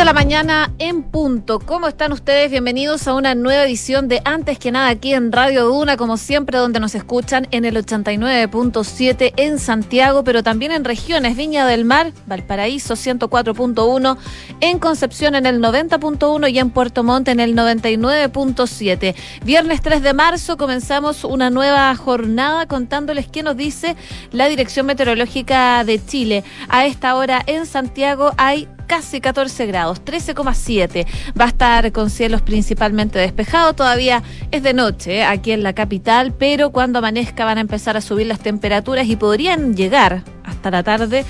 [0.00, 1.58] de la mañana en punto.
[1.58, 2.50] ¿Cómo están ustedes?
[2.50, 6.56] Bienvenidos a una nueva edición de Antes que nada aquí en Radio Duna, como siempre,
[6.56, 12.14] donde nos escuchan en el 89.7 en Santiago, pero también en regiones Viña del Mar,
[12.26, 14.16] Valparaíso 104.1,
[14.62, 19.14] en Concepción en el 90.1 y en Puerto Montt en el 99.7.
[19.44, 23.96] Viernes 3 de marzo comenzamos una nueva jornada contándoles qué nos dice
[24.32, 26.42] la Dirección Meteorológica de Chile.
[26.70, 31.06] A esta hora en Santiago hay casi 14 grados, 13,7.
[31.40, 33.76] Va a estar con cielos principalmente despejados.
[33.76, 35.22] Todavía es de noche ¿eh?
[35.22, 39.14] aquí en la capital, pero cuando amanezca van a empezar a subir las temperaturas y
[39.14, 41.24] podrían llegar hasta la tarde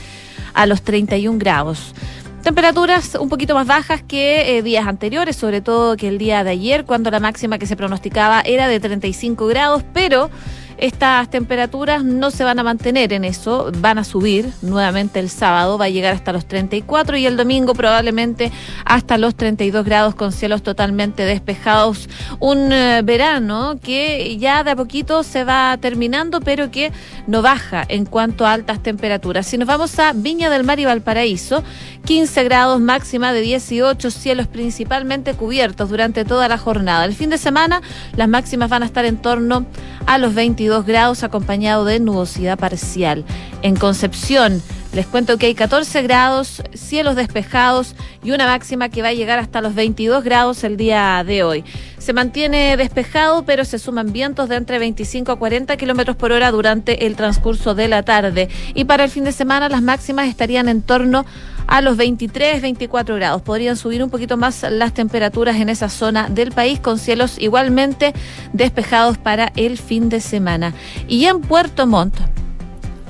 [0.55, 1.95] a los 31 grados.
[2.43, 6.53] Temperaturas un poquito más bajas que eh, días anteriores, sobre todo que el día de
[6.53, 10.31] ayer, cuando la máxima que se pronosticaba era de 35 grados, pero
[10.81, 15.77] estas temperaturas no se van a mantener en eso, van a subir nuevamente el sábado,
[15.77, 18.51] va a llegar hasta los 34 y el domingo probablemente
[18.87, 22.09] hasta los 32 grados con cielos totalmente despejados.
[22.39, 26.93] Un eh, verano que ya de a poquito se va terminando, pero que
[27.27, 29.47] no baja en cuanto a altas temperaturas.
[29.47, 31.63] Si nos vamos a Viña del Mar y Valparaíso,
[32.07, 37.05] 15 grados máxima de 18, cielos principalmente cubiertos durante toda la jornada.
[37.05, 37.83] El fin de semana
[38.17, 39.67] las máximas van a estar en torno
[40.07, 43.25] a los 22 grados acompañado de nubosidad parcial.
[43.63, 44.63] En Concepción,
[44.93, 49.39] les cuento que hay 14 grados, cielos despejados y una máxima que va a llegar
[49.39, 51.65] hasta los 22 grados el día de hoy.
[51.99, 56.51] Se mantiene despejado, pero se suman vientos de entre 25 a 40 kilómetros por hora
[56.51, 58.49] durante el transcurso de la tarde.
[58.75, 61.25] Y para el fin de semana, las máximas estarían en torno
[61.69, 63.43] a los 23, 24 grados.
[63.43, 68.13] Podrían subir un poquito más las temperaturas en esa zona del país con cielos igualmente
[68.53, 70.75] despejados para el fin de semana.
[71.07, 72.17] Y en Puerto Montt,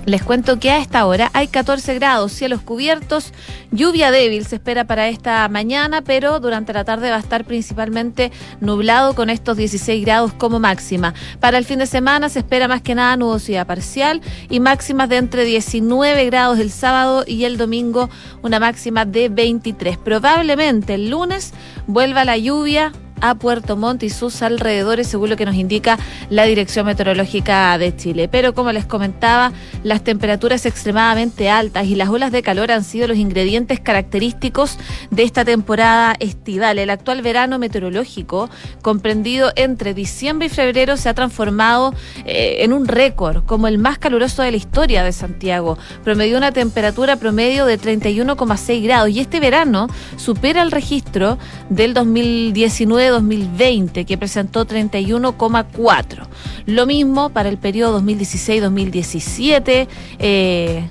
[0.06, 3.33] les cuento que a esta hora hay 14 grados, cielos cubiertos,
[3.70, 8.33] lluvia débil se espera para esta mañana, pero durante la tarde va a estar principalmente
[8.61, 11.14] nublado con estos 16 grados como máxima.
[11.39, 15.19] Para el fin de semana se espera más que nada nubosidad parcial y máximas de
[15.19, 18.08] entre 19 grados el sábado y el domingo
[18.42, 19.98] una máxima de 23.
[19.98, 21.53] Probablemente el lunes
[21.86, 25.98] vuelva la lluvia a Puerto Montt y sus alrededores, según lo que nos indica
[26.29, 28.29] la Dirección Meteorológica de Chile.
[28.29, 33.09] Pero como les comentaba, las temperaturas extremadamente altas y las olas de calor han sido
[33.09, 34.79] los ingredientes característicos
[35.11, 36.79] de esta temporada estival.
[36.79, 38.51] El actual verano meteorológico,
[38.83, 41.95] comprendido entre diciembre y febrero, se ha transformado
[42.25, 45.79] eh, en un récord como el más caluroso de la historia de Santiago.
[46.05, 51.39] Promedió una temperatura promedio de 31,6 grados y este verano supera el registro
[51.69, 56.27] del 2019 2020, que presentó 31,4.
[56.67, 59.89] Lo mismo para el periodo 2016-2017.
[60.19, 60.85] Eh,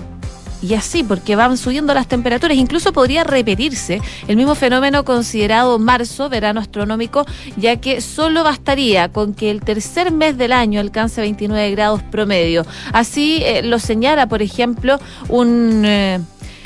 [0.62, 2.58] y así, porque van subiendo las temperaturas.
[2.58, 7.26] Incluso podría repetirse el mismo fenómeno considerado marzo, verano astronómico,
[7.56, 12.66] ya que solo bastaría con que el tercer mes del año alcance 29 grados promedio.
[12.92, 15.00] Así eh, lo señala, por ejemplo,
[15.30, 15.84] un...
[15.86, 16.20] Eh,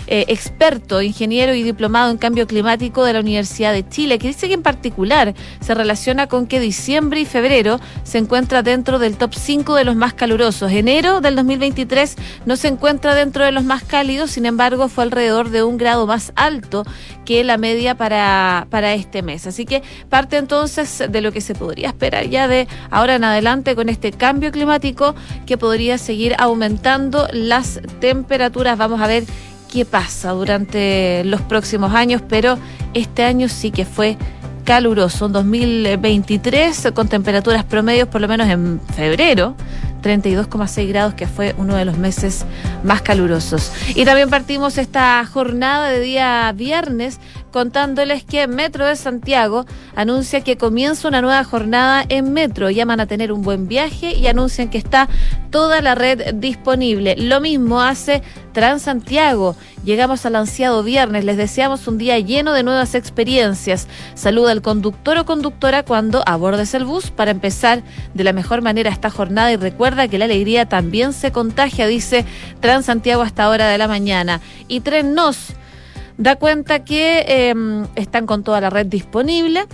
[0.07, 4.47] eh, experto, ingeniero y diplomado en cambio climático de la Universidad de Chile, que dice
[4.47, 9.33] que en particular se relaciona con que diciembre y febrero se encuentra dentro del top
[9.33, 10.71] 5 de los más calurosos.
[10.71, 12.15] Enero del 2023
[12.45, 16.05] no se encuentra dentro de los más cálidos, sin embargo fue alrededor de un grado
[16.05, 16.83] más alto
[17.25, 19.47] que la media para, para este mes.
[19.47, 23.75] Así que parte entonces de lo que se podría esperar ya de ahora en adelante
[23.75, 25.15] con este cambio climático
[25.45, 28.77] que podría seguir aumentando las temperaturas.
[28.77, 29.23] Vamos a ver
[29.73, 32.59] qué pasa durante los próximos años, pero
[32.93, 34.17] este año sí que fue
[34.65, 39.55] caluroso, un 2023 con temperaturas promedios por lo menos en febrero
[40.03, 42.45] 32,6 grados, que fue uno de los meses
[42.83, 43.71] más calurosos.
[43.95, 47.19] Y también partimos esta jornada de día viernes
[47.53, 49.65] contándoles que Metro de Santiago
[49.95, 52.71] anuncia que comienza una nueva jornada en Metro.
[52.71, 55.07] Llaman a tener un buen viaje y anuncian que está
[55.51, 57.15] toda la red disponible.
[57.15, 58.23] Lo mismo hace
[58.53, 59.55] Transantiago.
[59.85, 61.25] Llegamos al ansiado viernes.
[61.25, 63.87] Les deseamos un día lleno de nuevas experiencias.
[64.15, 67.83] Saluda al conductor o conductora cuando abordes el bus para empezar
[68.15, 72.25] de la mejor manera esta jornada y recuerda que la alegría también se contagia, dice
[72.61, 74.41] Transantiago hasta hora de la mañana.
[74.67, 75.53] Y Tren Nos
[76.17, 79.65] da cuenta que em, están con toda la red disponible.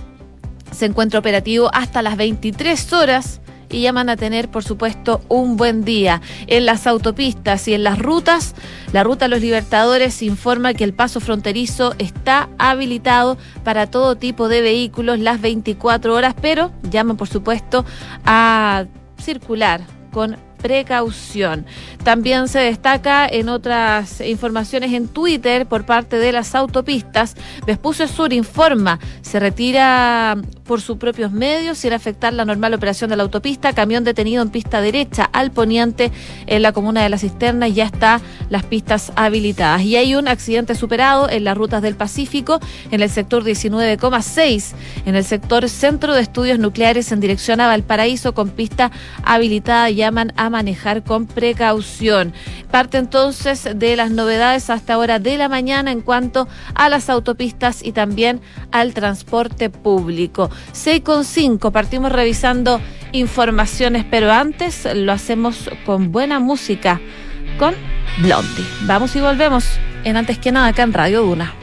[0.72, 3.42] Se encuentra operativo hasta las 23 horas
[3.72, 6.22] y llaman a tener, por supuesto, un buen día.
[6.48, 8.56] En las autopistas y en las rutas,
[8.94, 14.62] la ruta Los Libertadores informa que el paso fronterizo está habilitado para todo tipo de
[14.62, 17.86] vehículos las 24 horas, pero llaman, por supuesto,
[18.26, 18.86] a
[19.20, 19.82] circular
[20.12, 21.66] con precaución.
[22.04, 27.36] También se destaca en otras informaciones en Twitter por parte de las autopistas.
[27.66, 33.16] Vespucio Sur informa, se retira por sus propios medios sin afectar la normal operación de
[33.16, 33.74] la autopista.
[33.74, 36.12] Camión detenido en pista derecha al poniente
[36.46, 39.82] en la comuna de La Cisterna ya está las pistas habilitadas.
[39.82, 42.60] Y hay un accidente superado en las rutas del Pacífico
[42.92, 44.74] en el sector 19,6,
[45.06, 48.92] en el sector Centro de Estudios Nucleares en dirección a Valparaíso con pista
[49.24, 49.90] habilitada.
[49.90, 52.34] Llaman a manejar con precaución.
[52.72, 57.84] Parte entonces de las novedades hasta ahora de la mañana en cuanto a las autopistas
[57.84, 58.42] y también
[58.72, 60.50] al transporte público.
[60.74, 62.82] 6.5, partimos revisando
[63.12, 67.00] informaciones, pero antes lo hacemos con buena música,
[67.58, 67.76] con
[68.22, 68.66] Blondie.
[68.82, 69.66] Vamos y volvemos
[70.04, 71.54] en antes que nada acá en Radio Duna.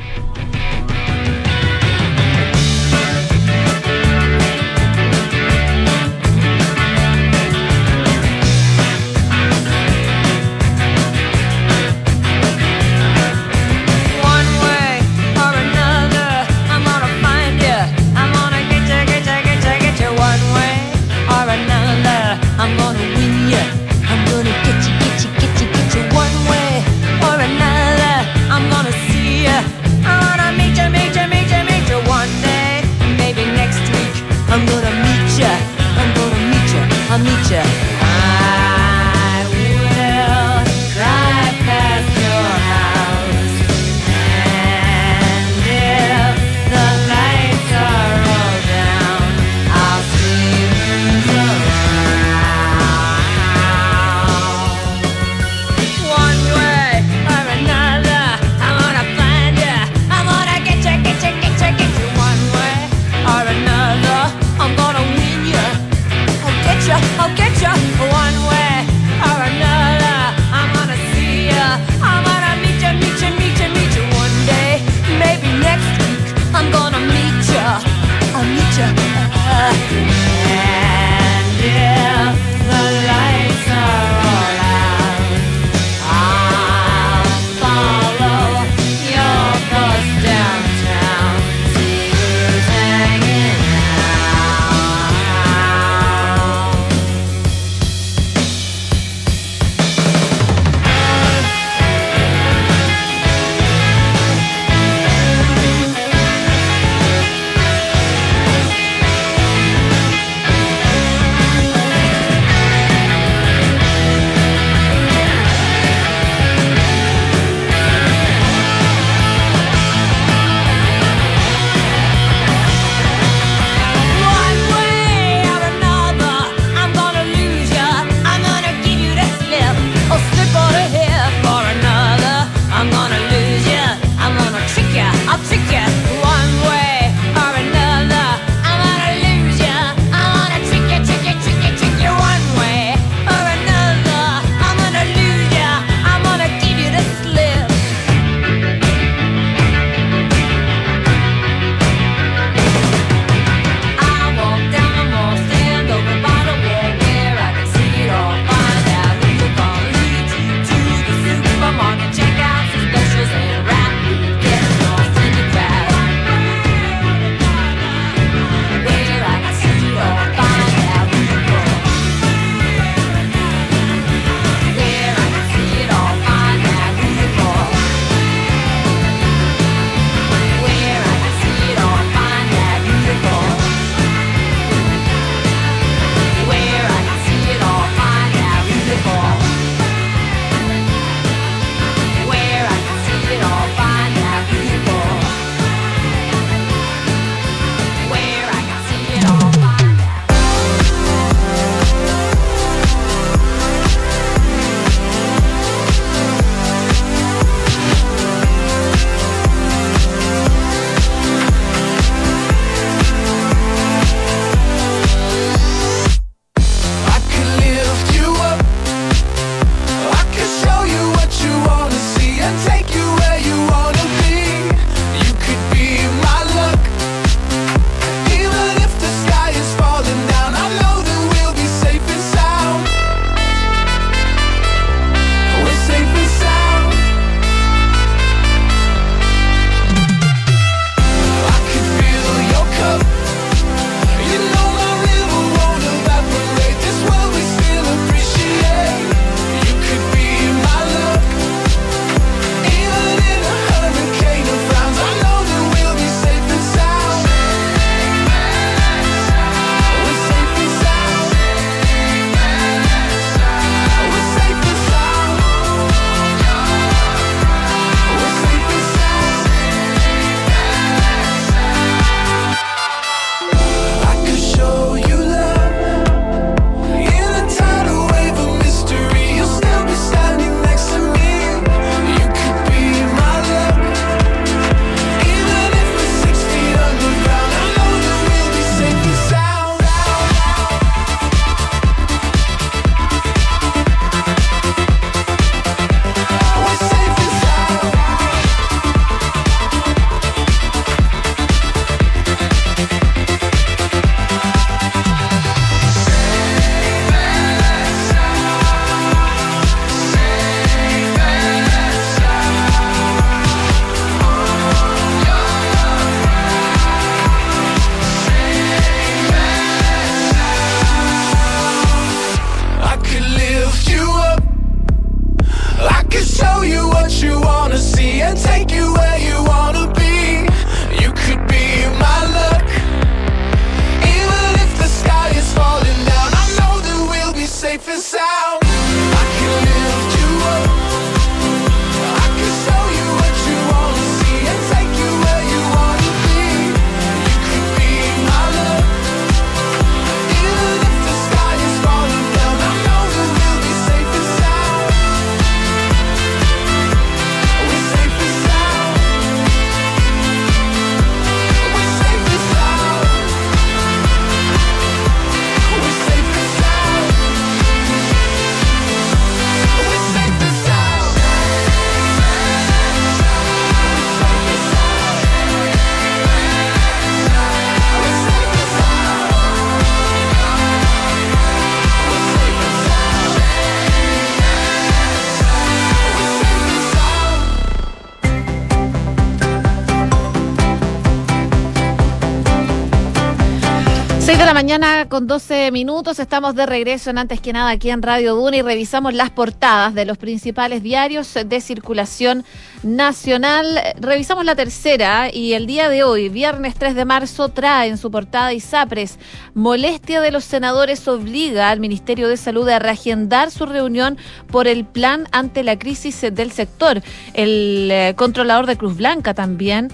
[394.67, 398.57] Mañana con 12 minutos, estamos de regreso en antes que nada aquí en Radio Duna
[398.57, 402.45] y revisamos las portadas de los principales diarios de circulación
[402.83, 403.81] nacional.
[404.01, 408.11] Revisamos la tercera y el día de hoy, viernes 3 de marzo, trae en su
[408.11, 409.21] portada ISAPRES,
[409.55, 414.19] molestia de los senadores obliga al Ministerio de Salud a reagendar su reunión
[414.49, 417.03] por el plan ante la crisis del sector.
[417.35, 419.93] El eh, controlador de Cruz Blanca también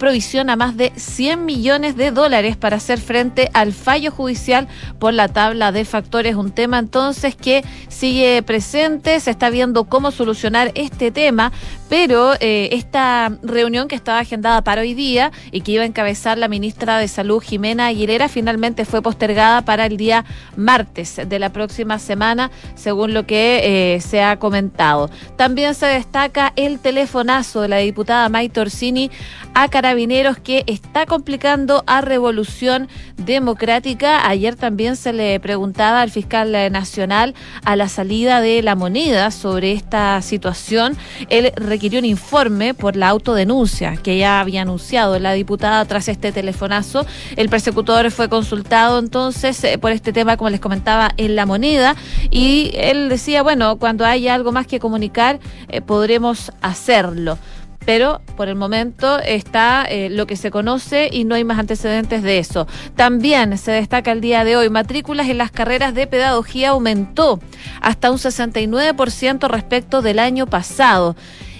[0.00, 4.66] provisiona más de 100 millones de dólares para hacer frente al fallo judicial
[4.98, 6.34] por la tabla de factores.
[6.34, 11.52] Un tema entonces que sigue presente, se está viendo cómo solucionar este tema,
[11.90, 16.38] pero eh, esta reunión que estaba agendada para hoy día y que iba a encabezar
[16.38, 20.24] la ministra de Salud, Jimena Aguilera, finalmente fue postergada para el día
[20.56, 25.10] martes de la próxima semana, según lo que eh, se ha comentado.
[25.36, 29.10] También se destaca el telefonazo de la diputada May Torsini
[29.52, 34.28] a Carabineros que está complicando a Revolución Democrática.
[34.28, 39.72] Ayer también se le preguntaba al fiscal nacional a la salida de la moneda sobre
[39.72, 40.96] esta situación.
[41.28, 46.30] Él requirió un informe por la autodenuncia que ya había anunciado la diputada tras este
[46.30, 47.04] telefonazo.
[47.34, 51.96] El persecutor fue consultado entonces eh, por este tema, como les comentaba, en la moneda
[52.30, 57.38] y él decía, bueno, cuando haya algo más que comunicar, eh, podremos hacerlo
[57.84, 62.22] pero por el momento está eh, lo que se conoce y no hay más antecedentes
[62.22, 62.66] de eso.
[62.96, 67.40] También se destaca el día de hoy, matrículas en las carreras de pedagogía aumentó
[67.80, 71.16] hasta un 69% respecto del año pasado.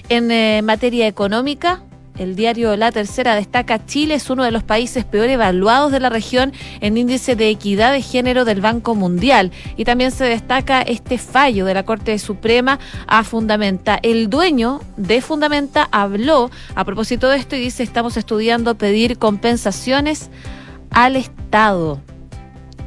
[0.08, 1.82] En eh, materia económica,
[2.18, 6.10] el diario La Tercera destaca Chile es uno de los países peor evaluados de la
[6.10, 9.52] región en índice de equidad de género del Banco Mundial.
[9.76, 13.98] Y también se destaca este fallo de la Corte Suprema a Fundamenta.
[14.02, 20.30] El dueño de Fundamenta habló a propósito de esto y dice estamos estudiando pedir compensaciones
[20.90, 22.00] al Estado.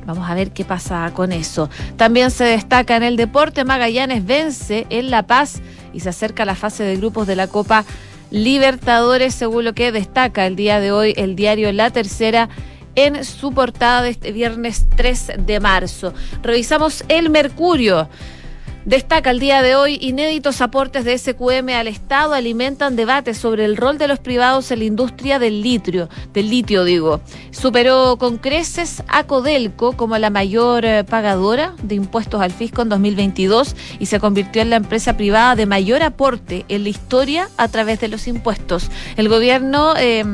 [0.05, 1.69] Vamos a ver qué pasa con eso.
[1.95, 5.61] También se destaca en el deporte, Magallanes vence en La Paz
[5.93, 7.85] y se acerca a la fase de grupos de la Copa
[8.33, 12.49] Libertadores, según lo que destaca el día de hoy el diario La Tercera
[12.95, 16.15] en su portada de este viernes 3 de marzo.
[16.41, 18.09] Revisamos el Mercurio.
[18.85, 23.77] Destaca el día de hoy, inéditos aportes de SQM al Estado alimentan debates sobre el
[23.77, 27.21] rol de los privados en la industria del litio, del litio digo.
[27.51, 32.89] Superó con creces a Codelco como la mayor eh, pagadora de impuestos al fisco en
[32.89, 37.69] 2022 y se convirtió en la empresa privada de mayor aporte en la historia a
[37.69, 38.91] través de los impuestos.
[39.15, 39.93] El gobierno...
[39.97, 40.25] Eh,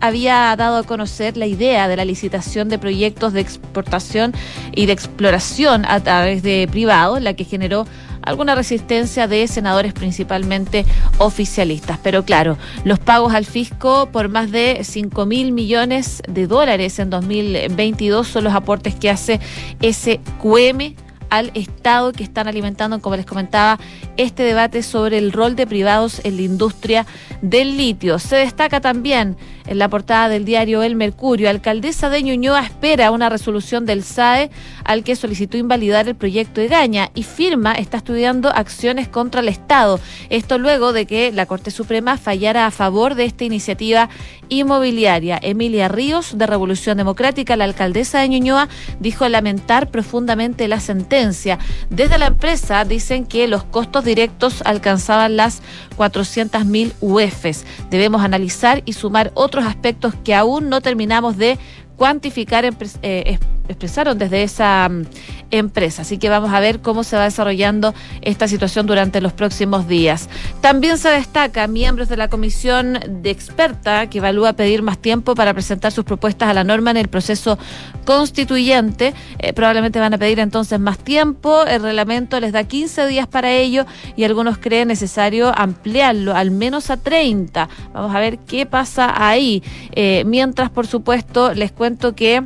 [0.00, 4.32] había dado a conocer la idea de la licitación de proyectos de exportación
[4.74, 7.86] y de exploración a través de privados, la que generó
[8.22, 10.84] alguna resistencia de senadores principalmente
[11.18, 11.98] oficialistas.
[12.02, 17.10] Pero claro, los pagos al fisco por más de 5 mil millones de dólares en
[17.10, 19.40] 2022 son los aportes que hace
[19.80, 20.94] SQM
[21.30, 23.78] al Estado que están alimentando, como les comentaba,
[24.16, 27.06] este debate sobre el rol de privados en la industria
[27.42, 28.18] del litio.
[28.18, 33.28] Se destaca también en la portada del diario El Mercurio, alcaldesa de Ñuñoa espera una
[33.28, 34.50] resolución del SAE
[34.88, 39.48] al que solicitó invalidar el proyecto de Gaña y firma está estudiando acciones contra el
[39.48, 40.00] Estado.
[40.30, 44.08] Esto luego de que la Corte Suprema fallara a favor de esta iniciativa
[44.48, 45.38] inmobiliaria.
[45.42, 51.58] Emilia Ríos, de Revolución Democrática, la alcaldesa de Ñuñoa, dijo lamentar profundamente la sentencia.
[51.90, 55.60] Desde la empresa dicen que los costos directos alcanzaban las
[55.96, 57.66] 400 mil UEFs.
[57.90, 61.58] Debemos analizar y sumar otros aspectos que aún no terminamos de
[61.96, 65.02] cuantificar eh, expresaron desde esa mm,
[65.50, 66.02] empresa.
[66.02, 70.28] Así que vamos a ver cómo se va desarrollando esta situación durante los próximos días.
[70.60, 75.54] También se destaca miembros de la comisión de experta que evalúa pedir más tiempo para
[75.54, 77.58] presentar sus propuestas a la norma en el proceso
[78.04, 79.14] constituyente.
[79.38, 81.64] Eh, probablemente van a pedir entonces más tiempo.
[81.64, 86.90] El reglamento les da 15 días para ello y algunos creen necesario ampliarlo al menos
[86.90, 87.68] a 30.
[87.92, 89.62] Vamos a ver qué pasa ahí.
[89.92, 92.42] Eh, mientras, por supuesto, les cuento que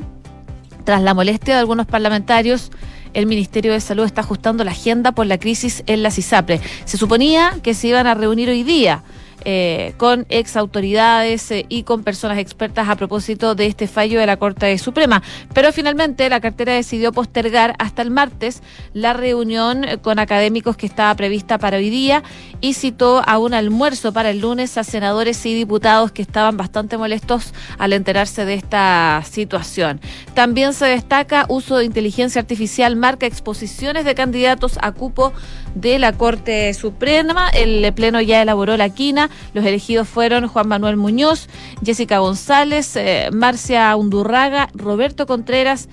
[0.85, 2.71] tras la molestia de algunos parlamentarios,
[3.15, 6.61] el Ministerio de Salud está ajustando la agenda por la crisis en la CISAPRE.
[6.85, 9.03] Se suponía que se iban a reunir hoy día.
[9.45, 14.27] Eh, con ex autoridades eh, y con personas expertas a propósito de este fallo de
[14.27, 15.23] la Corte Suprema.
[15.55, 20.87] Pero finalmente la cartera decidió postergar hasta el martes la reunión eh, con académicos que
[20.87, 22.23] estaba prevista para hoy día
[22.61, 26.97] y citó a un almuerzo para el lunes a senadores y diputados que estaban bastante
[26.97, 30.01] molestos al enterarse de esta situación.
[30.35, 35.33] También se destaca uso de inteligencia artificial marca exposiciones de candidatos a cupo
[35.75, 37.49] de la Corte Suprema.
[37.49, 39.31] El Pleno ya elaboró la quina.
[39.55, 41.49] Los elegidos fueron Juan Manuel Muñoz,
[41.85, 45.89] Jessica González, eh, Marcia Undurraga, Roberto Contreras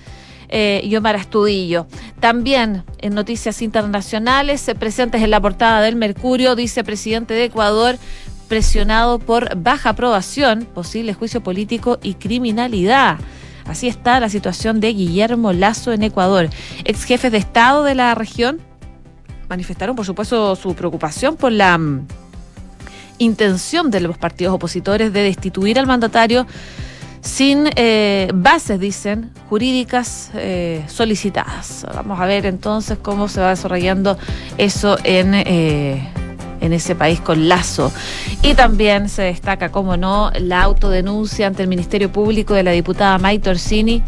[0.48, 1.86] eh, y Omar Astudillo.
[2.18, 7.98] También en noticias internacionales, eh, presentes en la portada del Mercurio, dice presidente de Ecuador
[8.48, 13.18] presionado por baja aprobación, posible juicio político y criminalidad.
[13.64, 16.50] Así está la situación de Guillermo Lazo en Ecuador.
[16.84, 18.60] Ex jefes de Estado de la región
[19.50, 22.06] manifestaron, por supuesto, su preocupación por la mm,
[23.18, 26.46] intención de los partidos opositores de destituir al mandatario
[27.20, 31.84] sin eh, bases, dicen, jurídicas eh, solicitadas.
[31.94, 34.16] Vamos a ver entonces cómo se va desarrollando
[34.56, 36.08] eso en, eh,
[36.60, 37.92] en ese país con Lazo.
[38.42, 43.18] Y también se destaca, como no, la autodenuncia ante el Ministerio Público de la diputada
[43.18, 44.02] May Torsini.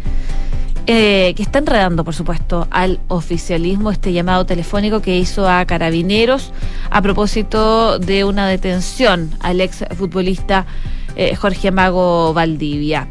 [0.85, 6.51] Eh, que está enredando, por supuesto, al oficialismo este llamado telefónico que hizo a carabineros
[6.89, 10.65] a propósito de una detención al ex futbolista
[11.15, 13.07] eh, Jorge Mago Valdivia.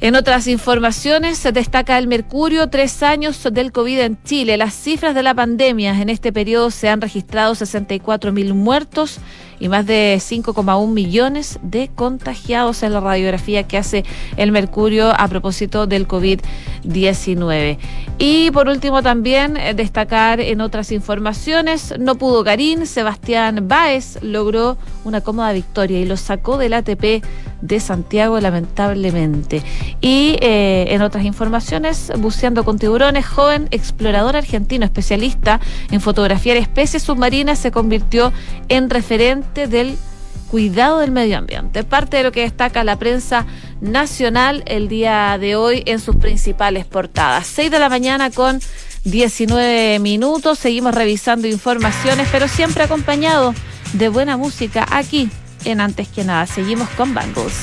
[0.00, 4.56] En otras informaciones, se destaca el Mercurio, tres años del COVID en Chile.
[4.56, 9.18] Las cifras de la pandemia en este periodo se han registrado 64 mil muertos
[9.58, 14.04] y más de 5,1 millones de contagiados en la radiografía que hace
[14.36, 17.78] el Mercurio a propósito del COVID-19.
[18.18, 24.76] Y por último también eh, destacar en otras informaciones, no pudo Garín, Sebastián Báez logró
[25.04, 27.22] una cómoda victoria y lo sacó del ATP
[27.60, 29.62] de Santiago lamentablemente.
[30.00, 37.02] Y eh, en otras informaciones, buceando con tiburones, joven explorador argentino especialista en fotografiar especies
[37.02, 38.32] submarinas se convirtió
[38.68, 39.96] en referente del
[40.50, 41.84] cuidado del medio ambiente.
[41.84, 43.46] Parte de lo que destaca la prensa
[43.80, 47.46] nacional el día de hoy en sus principales portadas.
[47.46, 48.60] 6 de la mañana con
[49.04, 50.58] 19 minutos.
[50.58, 53.54] Seguimos revisando informaciones, pero siempre acompañado
[53.92, 55.30] de buena música aquí
[55.64, 56.46] en Antes que nada.
[56.46, 57.54] Seguimos con Bangles.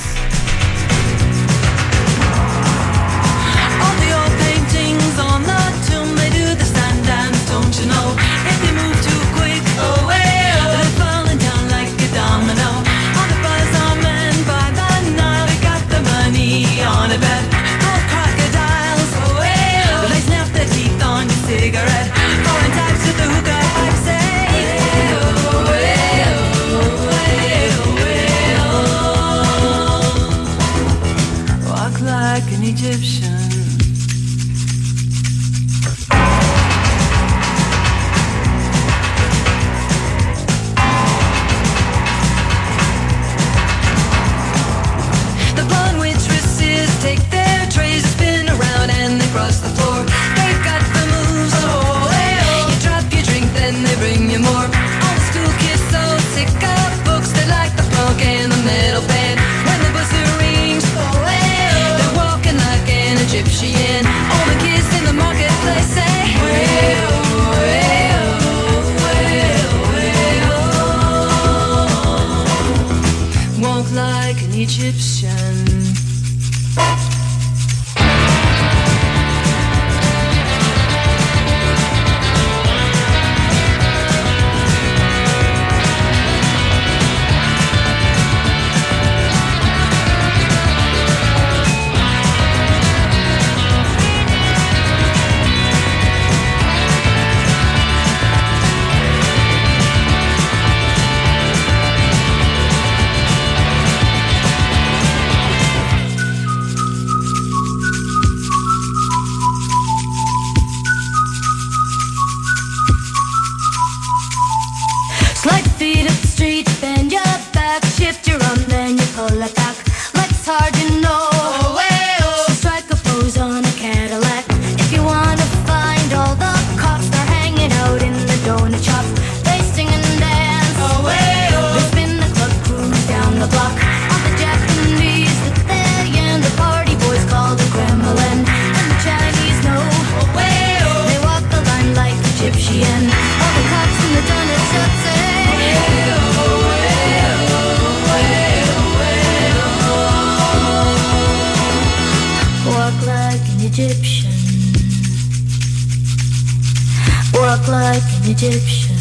[158.43, 158.92] Egyptian.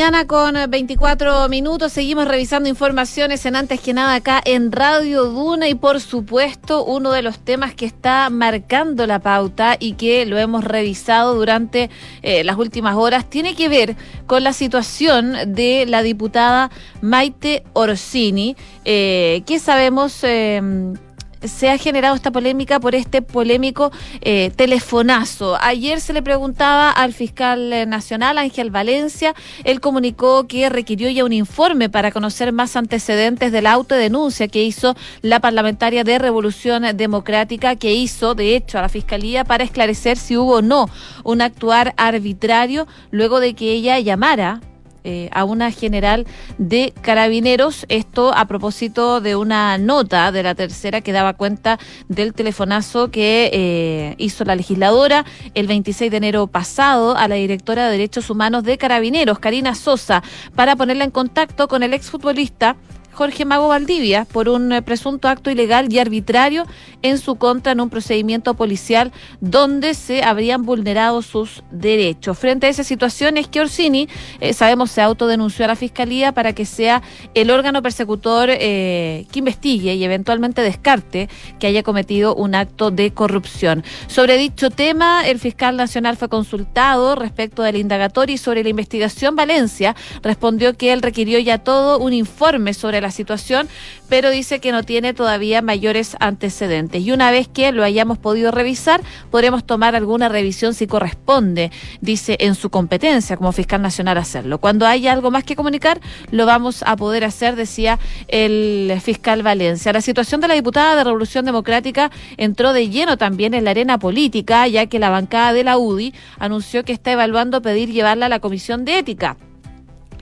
[0.00, 1.92] Mañana con eh, 24 minutos.
[1.92, 7.12] Seguimos revisando informaciones en antes que nada acá en Radio Duna y por supuesto uno
[7.12, 11.90] de los temas que está marcando la pauta y que lo hemos revisado durante
[12.22, 13.94] eh, las últimas horas tiene que ver
[14.26, 16.70] con la situación de la diputada
[17.02, 20.24] Maite Orsini, eh, que sabemos...
[20.24, 20.94] eh,
[21.42, 25.56] se ha generado esta polémica por este polémico eh, telefonazo.
[25.60, 31.24] Ayer se le preguntaba al fiscal eh, nacional, Ángel Valencia, él comunicó que requirió ya
[31.24, 36.84] un informe para conocer más antecedentes de la autodenuncia que hizo la parlamentaria de Revolución
[36.96, 40.88] Democrática, que hizo, de hecho, a la fiscalía para esclarecer si hubo o no
[41.24, 44.60] un actuar arbitrario luego de que ella llamara
[45.04, 46.26] eh, a una general
[46.58, 47.86] de carabineros.
[47.88, 53.50] Esto a propósito de una nota de la tercera que daba cuenta del telefonazo que
[53.52, 58.64] eh, hizo la legisladora el 26 de enero pasado a la directora de Derechos Humanos
[58.64, 60.22] de Carabineros, Karina Sosa,
[60.54, 62.76] para ponerla en contacto con el exfutbolista
[63.20, 66.64] Jorge Mago Valdivia por un eh, presunto acto ilegal y arbitrario
[67.02, 72.38] en su contra en un procedimiento policial donde se habrían vulnerado sus derechos.
[72.38, 74.08] Frente a esa situación es que Orsini,
[74.40, 77.02] eh, sabemos, se autodenunció a la Fiscalía para que sea
[77.34, 81.28] el órgano persecutor eh, que investigue y eventualmente descarte
[81.58, 83.84] que haya cometido un acto de corrupción.
[84.06, 89.36] Sobre dicho tema, el fiscal nacional fue consultado respecto del indagatorio y sobre la investigación
[89.36, 93.68] Valencia respondió que él requirió ya todo un informe sobre la situación,
[94.08, 97.02] pero dice que no tiene todavía mayores antecedentes.
[97.02, 101.70] Y una vez que lo hayamos podido revisar, podremos tomar alguna revisión si corresponde,
[102.00, 104.58] dice en su competencia como fiscal nacional hacerlo.
[104.58, 109.92] Cuando haya algo más que comunicar, lo vamos a poder hacer, decía el fiscal Valencia.
[109.92, 113.98] La situación de la diputada de Revolución Democrática entró de lleno también en la arena
[113.98, 118.28] política, ya que la bancada de la UDI anunció que está evaluando pedir llevarla a
[118.28, 119.36] la Comisión de Ética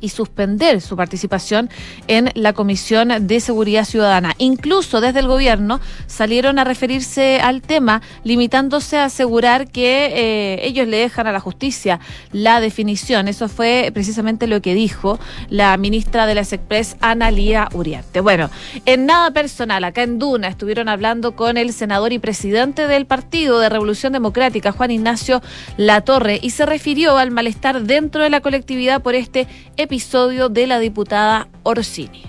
[0.00, 1.70] y suspender su participación
[2.06, 4.34] en la Comisión de Seguridad Ciudadana.
[4.38, 10.86] Incluso desde el gobierno salieron a referirse al tema, limitándose a asegurar que eh, ellos
[10.86, 12.00] le dejan a la justicia
[12.32, 13.28] la definición.
[13.28, 18.20] Eso fue precisamente lo que dijo la ministra de las Express, Ana Lía Uriarte.
[18.20, 18.50] Bueno,
[18.86, 23.60] en nada personal, acá en Duna estuvieron hablando con el senador y presidente del Partido
[23.60, 25.42] de Revolución Democrática, Juan Ignacio
[25.76, 30.78] Latorre, y se refirió al malestar dentro de la colectividad por este episodio de la
[30.78, 32.22] diputada Orsini.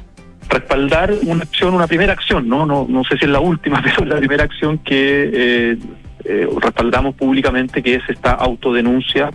[0.50, 4.06] respaldar una acción, una primera acción, no, no, no sé si es la última, pero
[4.06, 5.78] la primera acción que eh,
[6.26, 9.30] eh, respaldamos públicamente, que es esta autodenuncia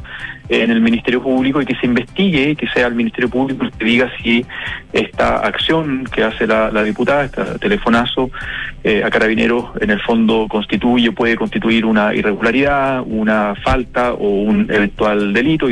[0.49, 3.85] en el Ministerio Público y que se investigue que sea el Ministerio Público el que
[3.85, 4.45] diga si
[4.93, 8.31] esta acción que hace la, diputada, este telefonazo
[8.83, 14.71] eh, a carabineros, en el fondo constituye, puede constituir una irregularidad, una falta o un
[14.71, 15.69] eventual delito.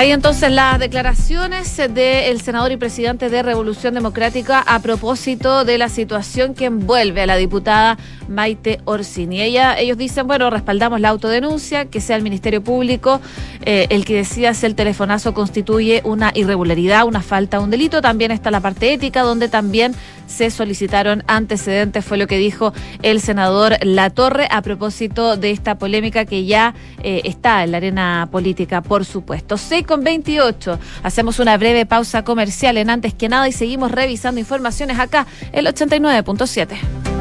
[0.00, 5.90] Hay entonces las declaraciones del senador y presidente de Revolución Democrática a propósito de la
[5.90, 7.98] situación que envuelve a la diputada
[8.30, 9.42] Maite Orsini.
[9.42, 13.20] Ellos dicen, bueno, respaldamos la autodenuncia, que sea el Ministerio Público
[13.62, 18.00] eh, el que decida si el telefonazo constituye una irregularidad, una falta, un delito.
[18.00, 19.94] También está la parte ética, donde también
[20.26, 26.24] se solicitaron antecedentes, fue lo que dijo el senador Latorre a propósito de esta polémica
[26.24, 29.56] que ya eh, está en la arena política, por supuesto.
[29.56, 30.78] 6 con 28.
[31.02, 35.66] Hacemos una breve pausa comercial en antes que nada y seguimos revisando informaciones acá, el
[35.66, 37.19] 89.7.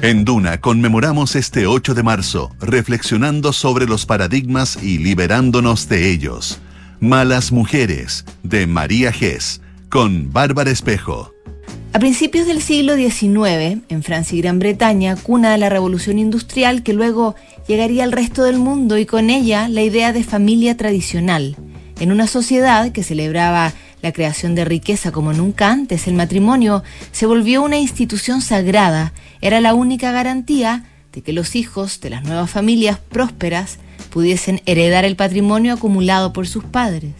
[0.00, 6.60] En Duna conmemoramos este 8 de marzo, reflexionando sobre los paradigmas y liberándonos de ellos.
[7.00, 11.34] Malas Mujeres, de María Gess, con Bárbara Espejo.
[11.92, 16.84] A principios del siglo XIX, en Francia y Gran Bretaña, cuna de la revolución industrial
[16.84, 17.34] que luego
[17.66, 21.56] llegaría al resto del mundo y con ella la idea de familia tradicional.
[21.98, 26.82] En una sociedad que celebraba la creación de riqueza como nunca antes, el matrimonio
[27.12, 32.24] se volvió una institución sagrada, era la única garantía de que los hijos de las
[32.24, 33.78] nuevas familias prósperas
[34.10, 37.14] pudiesen heredar el patrimonio acumulado por sus padres.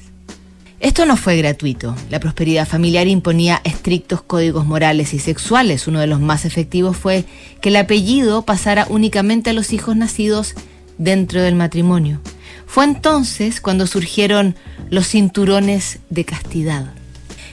[0.80, 1.96] Esto no fue gratuito.
[2.08, 5.88] La prosperidad familiar imponía estrictos códigos morales y sexuales.
[5.88, 7.24] Uno de los más efectivos fue
[7.60, 10.54] que el apellido pasara únicamente a los hijos nacidos
[10.96, 12.20] dentro del matrimonio.
[12.68, 14.54] Fue entonces cuando surgieron
[14.90, 16.92] los cinturones de castidad.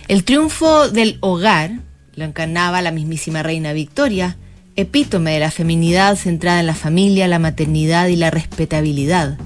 [0.09, 1.79] El triunfo del hogar
[2.15, 4.35] lo encarnaba la mismísima reina Victoria,
[4.75, 9.37] epítome de la feminidad centrada en la familia, la maternidad y la respetabilidad.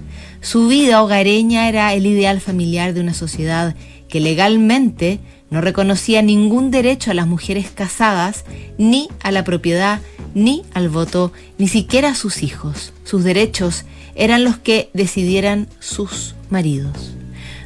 [0.41, 3.75] Su vida hogareña era el ideal familiar de una sociedad
[4.09, 5.19] que legalmente
[5.51, 8.43] no reconocía ningún derecho a las mujeres casadas,
[8.79, 10.01] ni a la propiedad,
[10.33, 12.91] ni al voto, ni siquiera a sus hijos.
[13.03, 13.85] Sus derechos
[14.19, 17.13] eran los que decidieran sus maridos.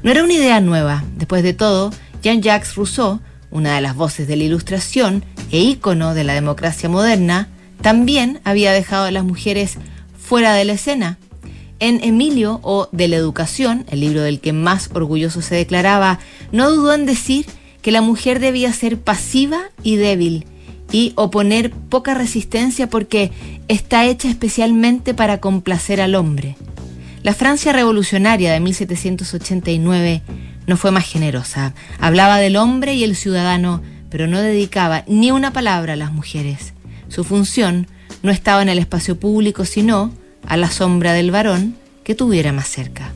[0.04, 1.04] No era una idea nueva.
[1.18, 6.24] Después de todo, Jean-Jacques Rousseau, una de las voces de la Ilustración e ícono de
[6.24, 7.50] la democracia moderna,
[7.82, 9.78] también había dejado a las mujeres
[10.18, 11.18] fuera de la escena.
[11.80, 16.20] En Emilio o de la Educación, el libro del que más orgulloso se declaraba,
[16.52, 17.48] no dudó en decir
[17.82, 20.46] que la mujer debía ser pasiva y débil
[20.94, 23.32] y oponer poca resistencia porque
[23.68, 26.56] está hecha especialmente para complacer al hombre.
[27.24, 30.22] La Francia revolucionaria de 1789
[30.68, 31.74] no fue más generosa.
[32.00, 36.74] Hablaba del hombre y el ciudadano, pero no dedicaba ni una palabra a las mujeres.
[37.08, 37.88] Su función
[38.22, 40.12] no estaba en el espacio público, sino
[40.46, 43.12] a la sombra del varón que tuviera más cerca.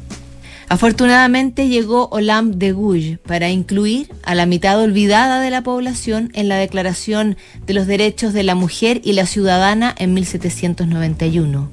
[0.70, 6.50] Afortunadamente llegó Olympe de Gouges para incluir a la mitad olvidada de la población en
[6.50, 11.70] la Declaración de los Derechos de la Mujer y la Ciudadana en 1791.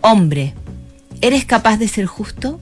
[0.00, 0.54] Hombre,
[1.20, 2.58] ¿eres capaz de ser justo?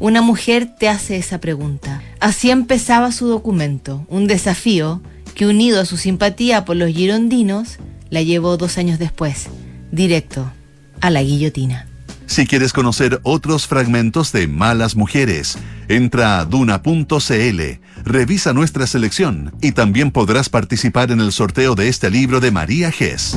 [0.00, 2.02] una mujer te hace esa pregunta.
[2.20, 5.00] Así empezaba su documento, un desafío
[5.34, 7.78] que unido a su simpatía por los girondinos,
[8.10, 9.46] la llevó dos años después,
[9.90, 10.50] directo
[11.00, 11.86] a la guillotina.
[12.26, 15.58] Si quieres conocer otros fragmentos de Malas Mujeres,
[15.88, 17.60] entra a duna.cl,
[18.04, 22.90] revisa nuestra selección y también podrás participar en el sorteo de este libro de María
[22.90, 23.36] Gess.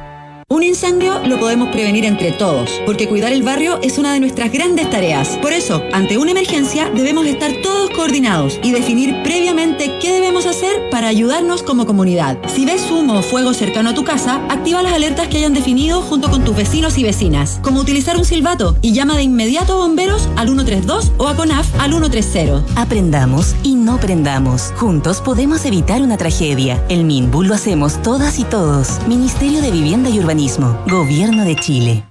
[0.51, 4.51] Un incendio lo podemos prevenir entre todos, porque cuidar el barrio es una de nuestras
[4.51, 5.37] grandes tareas.
[5.41, 10.89] Por eso, ante una emergencia, debemos estar todos coordinados y definir previamente qué debemos hacer
[10.89, 12.37] para ayudarnos como comunidad.
[12.53, 16.01] Si ves humo o fuego cercano a tu casa, activa las alertas que hayan definido
[16.01, 19.87] junto con tus vecinos y vecinas, como utilizar un silbato y llama de inmediato a
[19.87, 22.65] bomberos al 132 o a CONAF al 130.
[22.75, 24.73] Aprendamos y no prendamos.
[24.75, 26.83] Juntos podemos evitar una tragedia.
[26.89, 28.99] El MINBU lo hacemos todas y todos.
[29.07, 30.19] Ministerio de Vivienda y
[30.87, 32.10] Gobierno de Chile.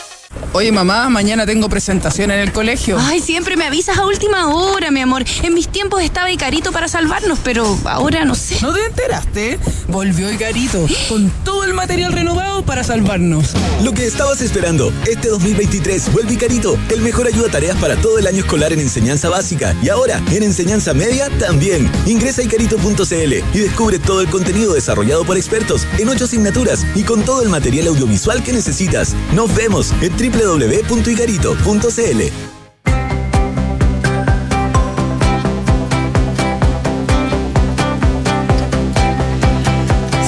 [0.53, 2.97] Oye, mamá, mañana tengo presentación en el colegio.
[2.99, 5.23] Ay, siempre me avisas a última hora, mi amor.
[5.43, 8.57] En mis tiempos estaba Icarito para salvarnos, pero ahora no sé.
[8.61, 9.59] ¿No te enteraste?
[9.87, 13.51] Volvió Icarito con todo el material renovado para salvarnos.
[13.83, 18.19] Lo que estabas esperando, este 2023 vuelve Icarito, el mejor ayuda a tareas para todo
[18.19, 21.89] el año escolar en enseñanza básica y ahora en enseñanza media también.
[22.05, 27.03] Ingresa a icarito.cl y descubre todo el contenido desarrollado por expertos en ocho asignaturas y
[27.03, 29.15] con todo el material audiovisual que necesitas.
[29.33, 32.50] Nos vemos en www.icarito.cl.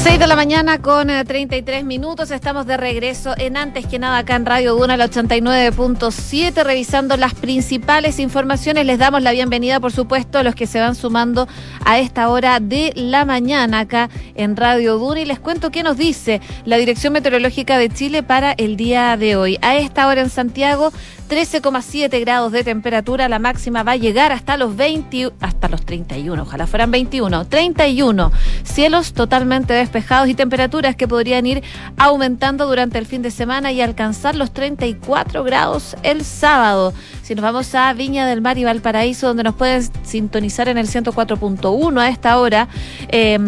[0.03, 2.29] 6 de la mañana con eh, 33 minutos.
[2.29, 7.33] Estamos de regreso en antes que nada acá en Radio Duna, el 89.7, revisando las
[7.33, 8.85] principales informaciones.
[8.85, 11.47] Les damos la bienvenida, por supuesto, a los que se van sumando
[11.85, 15.21] a esta hora de la mañana acá en Radio Duna.
[15.21, 19.37] Y les cuento qué nos dice la Dirección Meteorológica de Chile para el día de
[19.37, 19.57] hoy.
[19.61, 20.91] A esta hora en Santiago,
[21.29, 23.29] 13,7 grados de temperatura.
[23.29, 26.41] La máxima va a llegar hasta los 20, hasta los 31.
[26.41, 27.45] Ojalá fueran 21.
[27.45, 28.31] 31.
[28.63, 29.92] Cielos totalmente despejados
[30.27, 31.63] y temperaturas que podrían ir
[31.97, 36.93] aumentando durante el fin de semana y alcanzar los 34 grados el sábado.
[37.23, 40.87] Si nos vamos a Viña del Mar y Valparaíso, donde nos pueden sintonizar en el
[40.87, 42.67] 104.1 a esta hora,
[43.07, 43.39] eh,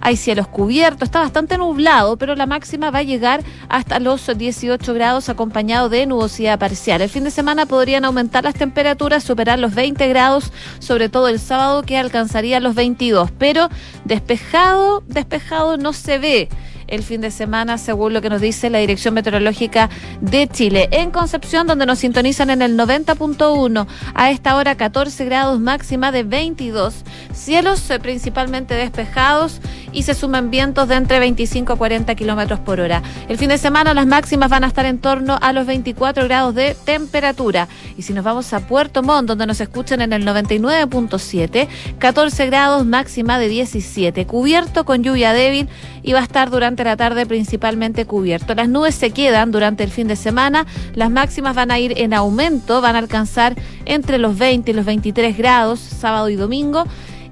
[0.00, 4.94] hay cielos cubiertos, está bastante nublado, pero la máxima va a llegar hasta los 18
[4.94, 7.02] grados acompañado de nubosidad parcial.
[7.02, 11.40] El fin de semana podrían aumentar las temperaturas, superar los 20 grados, sobre todo el
[11.40, 13.68] sábado que alcanzaría los 22, pero
[14.04, 16.48] despejado, despejado no se ve
[16.88, 19.88] el fin de semana, según lo que nos dice la Dirección Meteorológica
[20.20, 20.88] de Chile.
[20.90, 26.22] En Concepción, donde nos sintonizan en el 90.1, a esta hora 14 grados máxima de
[26.22, 27.04] 22.
[27.32, 29.60] Cielos eh, principalmente despejados
[29.92, 33.02] y se suman vientos de entre 25 a 40 kilómetros por hora.
[33.28, 36.54] El fin de semana las máximas van a estar en torno a los 24 grados
[36.54, 37.68] de temperatura.
[37.96, 41.68] Y si nos vamos a Puerto Montt, donde nos escuchan en el 99.7,
[41.98, 44.26] 14 grados máxima de 17.
[44.26, 45.68] Cubierto con lluvia débil
[46.02, 48.54] y va a estar durante la tarde principalmente cubierto.
[48.54, 52.14] Las nubes se quedan durante el fin de semana, las máximas van a ir en
[52.14, 53.54] aumento, van a alcanzar
[53.84, 56.84] entre los 20 y los 23 grados sábado y domingo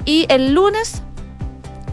[0.04, 1.02] y el lunes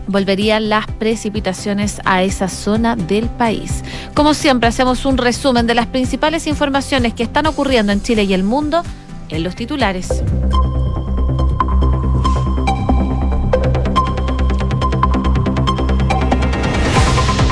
[0.07, 3.83] volverían las precipitaciones a esa zona del país.
[4.13, 8.33] Como siempre, hacemos un resumen de las principales informaciones que están ocurriendo en Chile y
[8.33, 8.83] el mundo
[9.29, 10.23] en los titulares.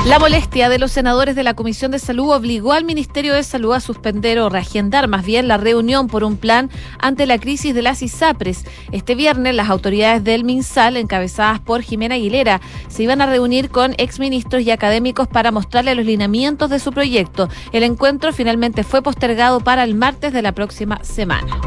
[0.04, 3.72] La molestia de los senadores de la Comisión de Salud obligó al Ministerio de Salud
[3.72, 7.82] a suspender o reagendar más bien la reunión por un plan ante la crisis de
[7.82, 8.64] las ISAPRES.
[8.90, 13.94] Este viernes las autoridades del MinSal, encabezadas por Jimena Aguilera, se iban a reunir con
[13.96, 17.48] exministros y académicos para mostrarle los lineamientos de su proyecto.
[17.70, 21.60] El encuentro finalmente fue postergado para el martes de la próxima semana.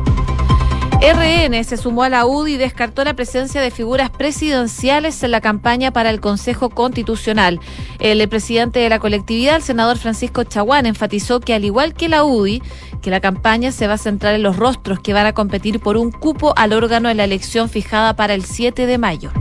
[1.01, 5.41] RN se sumó a la UDI y descartó la presencia de figuras presidenciales en la
[5.41, 7.59] campaña para el Consejo Constitucional.
[7.99, 12.23] El presidente de la colectividad, el senador Francisco Chaguán, enfatizó que al igual que la
[12.23, 12.63] UDI,
[13.01, 15.97] que la campaña se va a centrar en los rostros que van a competir por
[15.97, 19.31] un cupo al órgano en la elección fijada para el 7 de mayo.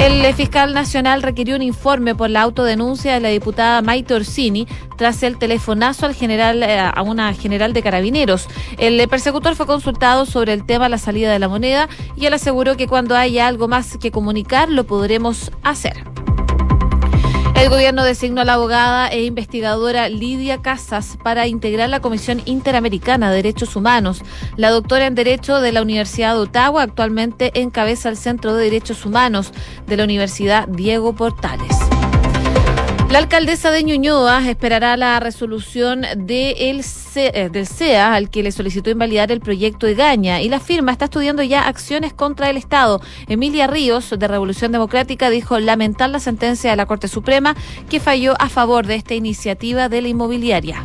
[0.00, 5.22] El fiscal nacional requirió un informe por la autodenuncia de la diputada Maite Orsini tras
[5.22, 8.46] el telefonazo al general, eh, a una general de carabineros.
[8.78, 11.86] El persecutor fue consultado sobre el tema la salida de la moneda
[12.16, 16.02] y él aseguró que cuando haya algo más que comunicar lo podremos hacer.
[17.60, 23.28] El gobierno designó a la abogada e investigadora Lidia Casas para integrar la Comisión Interamericana
[23.28, 24.22] de Derechos Humanos.
[24.56, 29.04] La doctora en Derecho de la Universidad de Ottawa actualmente encabeza el Centro de Derechos
[29.04, 29.52] Humanos
[29.86, 31.79] de la Universidad Diego Portales.
[33.10, 36.54] La alcaldesa de Ñuñoa esperará la resolución de
[37.16, 40.92] eh, del CEA al que le solicitó invalidar el proyecto de Gaña y la firma
[40.92, 43.00] está estudiando ya acciones contra el Estado.
[43.26, 47.56] Emilia Ríos, de Revolución Democrática, dijo lamentar la sentencia de la Corte Suprema
[47.90, 50.84] que falló a favor de esta iniciativa de la inmobiliaria.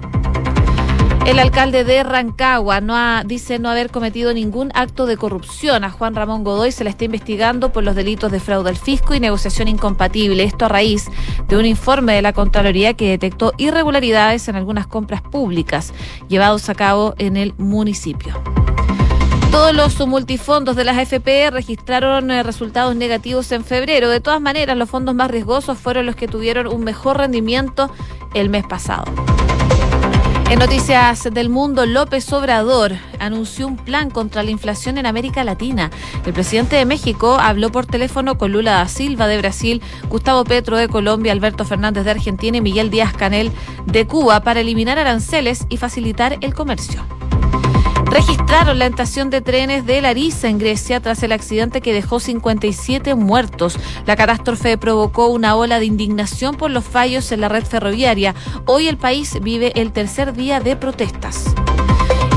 [1.26, 5.84] El alcalde de Rancagua no dice no haber cometido ningún acto de corrupción.
[5.84, 9.16] A Juan Ramón Godoy se le está investigando por los delitos de fraude al fisco
[9.16, 10.44] y negociación incompatible.
[10.44, 11.08] Esto a raíz
[11.48, 15.96] de un informe de la Contraloría que detectó irregularidades en algunas compras públicas
[16.28, 18.40] llevados a cabo en el municipio.
[19.50, 24.10] Todos los multifondos de las AFP registraron eh, resultados negativos en febrero.
[24.10, 27.90] De todas maneras, los fondos más riesgosos fueron los que tuvieron un mejor rendimiento
[28.36, 29.06] el mes pasado.
[30.48, 35.90] En noticias del mundo, López Obrador anunció un plan contra la inflación en América Latina.
[36.24, 40.78] El presidente de México habló por teléfono con Lula da Silva de Brasil, Gustavo Petro
[40.78, 43.52] de Colombia, Alberto Fernández de Argentina y Miguel Díaz Canel
[43.88, 47.04] de Cuba para eliminar aranceles y facilitar el comercio.
[48.16, 53.14] Registraron la estación de trenes de Larissa en Grecia tras el accidente que dejó 57
[53.14, 53.78] muertos.
[54.06, 58.34] La catástrofe provocó una ola de indignación por los fallos en la red ferroviaria.
[58.68, 61.54] Hoy el país vive el tercer día de protestas.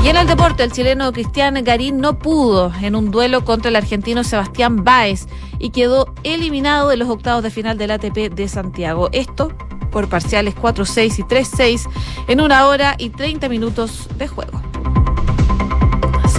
[0.03, 3.77] Y en el deporte, el chileno Cristian Garín no pudo en un duelo contra el
[3.77, 5.27] argentino Sebastián Báez
[5.59, 9.07] y quedó eliminado de los octavos de final del ATP de Santiago.
[9.13, 9.53] Esto
[9.93, 11.89] por parciales 4-6 y 3-6
[12.27, 14.61] en una hora y 30 minutos de juego.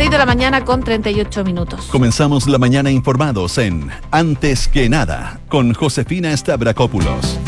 [0.01, 1.89] 6 de la mañana con 38 minutos.
[1.93, 7.39] Comenzamos la mañana informados en Antes que nada con Josefina Stavrakopoulos.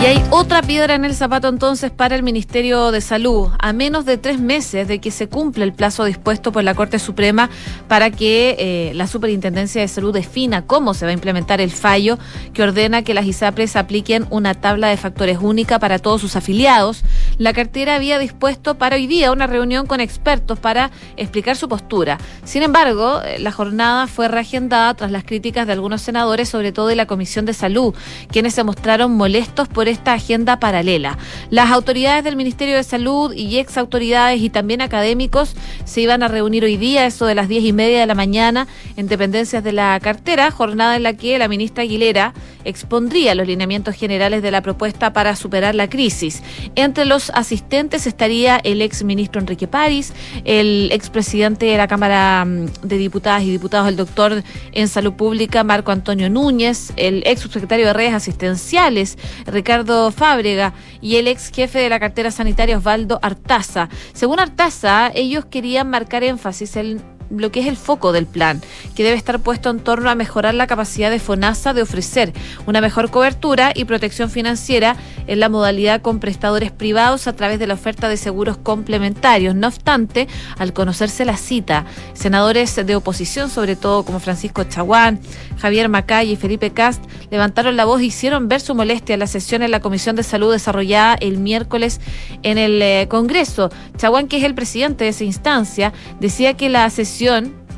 [0.00, 4.04] Y hay otra piedra en el zapato entonces para el Ministerio de Salud, a menos
[4.04, 7.50] de tres meses de que se cumpla el plazo dispuesto por la Corte Suprema
[7.88, 12.16] para que eh, la Superintendencia de Salud defina cómo se va a implementar el fallo
[12.52, 17.02] que ordena que las ISAPRES apliquen una tabla de factores única para todos sus afiliados.
[17.38, 22.18] La cartera había dispuesto para hoy día una reunión con expertos para explicar su postura.
[22.42, 26.88] Sin embargo, eh, la jornada fue reagendada tras las críticas de algunos senadores, sobre todo
[26.88, 27.94] de la Comisión de Salud,
[28.32, 31.16] quienes se mostraron molestos por esta agenda paralela.
[31.50, 36.28] Las autoridades del Ministerio de Salud y ex autoridades y también académicos se iban a
[36.28, 38.66] reunir hoy día, eso de las diez y media de la mañana,
[38.96, 42.34] en dependencias de la cartera, jornada en la que la ministra Aguilera
[42.64, 46.42] expondría los lineamientos generales de la propuesta para superar la crisis.
[46.74, 50.12] Entre los asistentes estaría el ex ministro Enrique París,
[50.44, 55.64] el expresidente de la Cámara mm, de Diputadas y Diputados, el doctor en Salud Pública,
[55.64, 61.78] Marco Antonio Núñez, el ex subsecretario de Redes Asistenciales, Ricardo Fábrega, y el ex jefe
[61.78, 63.88] de la cartera sanitaria, Osvaldo Artaza.
[64.12, 68.60] Según Artaza, ellos querían marcar énfasis en lo que es el foco del plan,
[68.94, 72.32] que debe estar puesto en torno a mejorar la capacidad de FONASA de ofrecer
[72.66, 77.66] una mejor cobertura y protección financiera en la modalidad con prestadores privados a través de
[77.66, 79.54] la oferta de seguros complementarios.
[79.54, 85.20] No obstante, al conocerse la cita, senadores de oposición, sobre todo como Francisco Chaguán,
[85.60, 89.26] Javier Macay y Felipe Cast, levantaron la voz e hicieron ver su molestia en la
[89.26, 92.00] sesión en la Comisión de Salud desarrollada el miércoles
[92.42, 93.70] en el eh, Congreso.
[93.96, 97.17] Chaguán, que es el presidente de esa instancia, decía que la sesión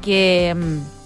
[0.02, 0.99] que mm,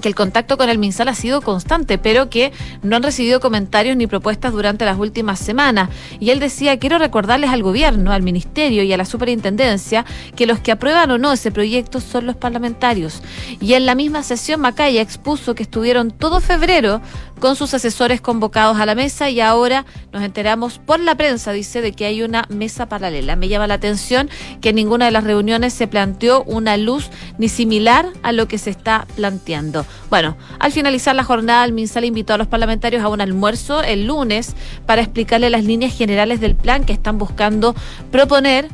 [0.00, 3.96] que el contacto con el MinSal ha sido constante, pero que no han recibido comentarios
[3.96, 5.90] ni propuestas durante las últimas semanas.
[6.20, 10.60] Y él decía, quiero recordarles al gobierno, al ministerio y a la superintendencia que los
[10.60, 13.22] que aprueban o no ese proyecto son los parlamentarios.
[13.60, 17.00] Y en la misma sesión Macaya expuso que estuvieron todo febrero
[17.40, 21.82] con sus asesores convocados a la mesa y ahora nos enteramos por la prensa, dice,
[21.82, 23.36] de que hay una mesa paralela.
[23.36, 24.30] Me llama la atención
[24.60, 28.58] que en ninguna de las reuniones se planteó una luz ni similar a lo que
[28.58, 29.85] se está planteando.
[30.10, 34.06] Bueno, al finalizar la jornada, el MinSal invitó a los parlamentarios a un almuerzo el
[34.06, 34.54] lunes
[34.86, 37.74] para explicarle las líneas generales del plan que están buscando
[38.10, 38.68] proponer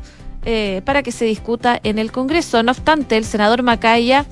[0.45, 2.63] eh, para que se discuta en el Congreso.
[2.63, 4.27] No obstante, el senador Macaya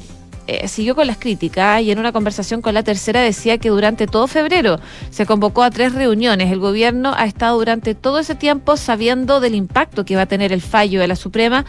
[0.46, 4.08] eh, siguió con las críticas y en una conversación con la tercera decía que durante
[4.08, 6.50] todo febrero se convocó a tres reuniones.
[6.50, 10.52] El gobierno ha estado durante todo ese tiempo sabiendo del impacto que va a tener
[10.52, 11.64] el fallo de la Suprema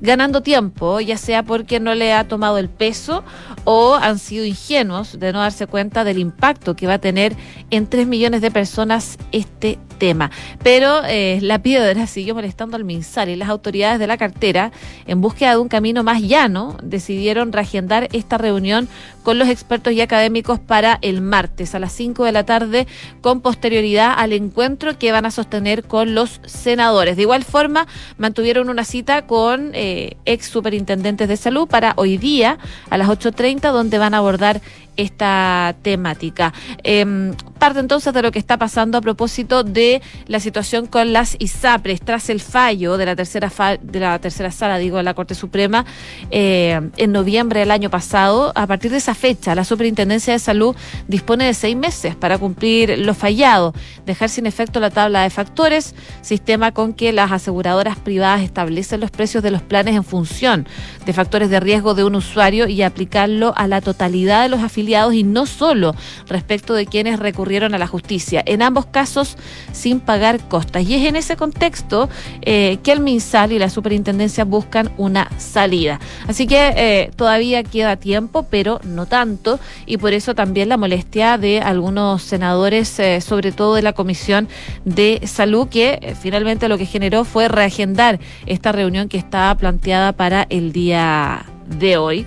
[0.00, 3.24] ganando tiempo, ya sea porque no le ha tomado el peso
[3.64, 7.36] o han sido ingenuos de no darse cuenta del impacto que va a tener
[7.70, 10.30] en tres millones de personas este tema.
[10.62, 14.72] Pero eh, la piedra siguió molestando al MinSal y las autoridades de la cartera,
[15.06, 18.88] en búsqueda de un camino más llano, decidieron reagendar esta reunión
[19.28, 22.86] con los expertos y académicos para el martes a las 5 de la tarde,
[23.20, 27.16] con posterioridad al encuentro que van a sostener con los senadores.
[27.16, 32.56] De igual forma, mantuvieron una cita con eh, ex superintendentes de salud para hoy día
[32.88, 34.62] a las 8.30, donde van a abordar
[34.98, 36.52] esta temática.
[36.84, 41.36] Eh, parte entonces de lo que está pasando a propósito de la situación con las
[41.38, 45.14] ISAPRES tras el fallo de la tercera fa- de la tercera sala, digo, de la
[45.14, 45.84] Corte Suprema
[46.30, 48.52] eh, en noviembre del año pasado.
[48.54, 50.76] A partir de esa fecha, la Superintendencia de Salud
[51.06, 53.72] dispone de seis meses para cumplir lo fallado,
[54.04, 59.10] dejar sin efecto la tabla de factores, sistema con que las aseguradoras privadas establecen los
[59.10, 60.66] precios de los planes en función
[61.06, 64.87] de factores de riesgo de un usuario y aplicarlo a la totalidad de los afiliados
[64.88, 65.94] y no solo
[66.28, 68.42] respecto de quienes recurrieron a la justicia.
[68.46, 69.36] En ambos casos,
[69.72, 70.88] sin pagar costas.
[70.88, 72.08] Y es en ese contexto
[72.40, 76.00] eh, que el MinSal y la Superintendencia buscan una salida.
[76.26, 79.60] Así que eh, todavía queda tiempo, pero no tanto.
[79.84, 84.48] Y por eso también la molestia de algunos senadores, eh, sobre todo de la Comisión
[84.86, 90.46] de Salud, que finalmente lo que generó fue reagendar esta reunión que estaba planteada para
[90.48, 91.44] el día
[91.78, 92.26] de hoy,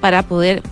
[0.00, 0.62] para poder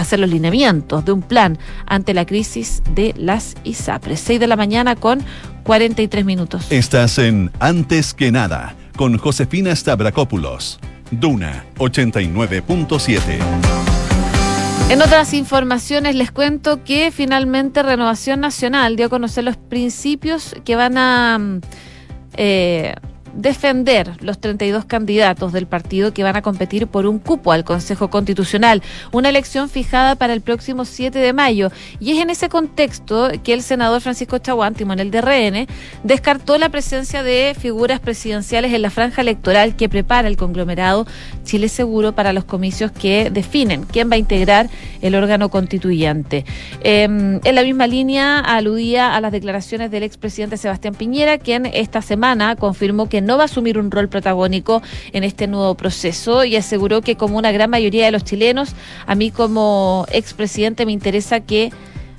[0.00, 4.20] hacer los lineamientos de un plan ante la crisis de las ISAPRES.
[4.20, 5.22] 6 de la mañana con
[5.64, 6.66] 43 minutos.
[6.70, 10.80] Estás en Antes que nada con Josefina Stavrakopoulos.
[11.10, 13.38] Duna 89.7.
[14.90, 20.76] En otras informaciones les cuento que finalmente Renovación Nacional dio a conocer los principios que
[20.76, 21.60] van a mm,
[22.36, 22.94] eh,
[23.34, 28.10] defender los 32 candidatos del partido que van a competir por un cupo al Consejo
[28.10, 31.70] Constitucional, una elección fijada para el próximo 7 de mayo.
[31.98, 35.66] Y es en ese contexto que el senador Francisco Chaguán, timonel de RN,
[36.04, 41.06] descartó la presencia de figuras presidenciales en la franja electoral que prepara el conglomerado
[41.44, 44.68] Chile Seguro para los comicios que definen quién va a integrar
[45.00, 46.44] el órgano constituyente.
[46.82, 52.02] Eh, en la misma línea aludía a las declaraciones del expresidente Sebastián Piñera, quien esta
[52.02, 56.56] semana confirmó que no va a asumir un rol protagónico en este nuevo proceso y
[56.56, 58.74] aseguró que como una gran mayoría de los chilenos,
[59.06, 61.72] a mí como expresidente me interesa que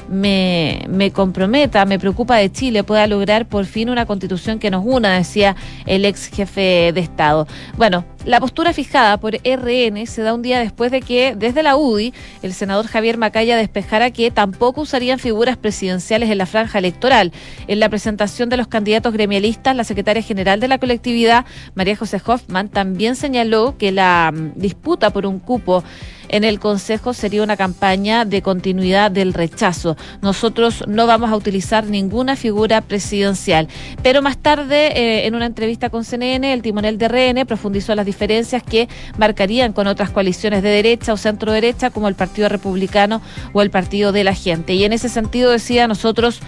[0.10, 4.84] me, me comprometa, me preocupa de Chile, pueda lograr por fin una constitución que nos
[4.86, 7.48] una, decía el ex jefe de Estado.
[7.78, 11.76] Bueno, la postura fijada por RN se da un día después de que desde la
[11.76, 17.32] UDI el senador Javier Macaya despejara que tampoco usarían figuras presidenciales en la franja electoral.
[17.68, 22.22] En la presentación de los candidatos gremialistas, la secretaria general de la colectividad, María José
[22.24, 25.84] Hoffman, también señaló que la mm, disputa por un cupo
[26.32, 29.98] en el Consejo sería una campaña de continuidad del rechazo.
[30.22, 33.68] Nosotros no vamos a utilizar ninguna figura presidencial.
[34.02, 38.06] Pero más tarde, eh, en una entrevista con CNN, el timonel de RN profundizó las
[38.06, 43.22] diferencias que marcarían con otras coaliciones de derecha o centro derecha, como el Partido Republicano
[43.54, 44.74] o el Partido de la Gente.
[44.74, 46.40] Y en ese sentido decía, nosotros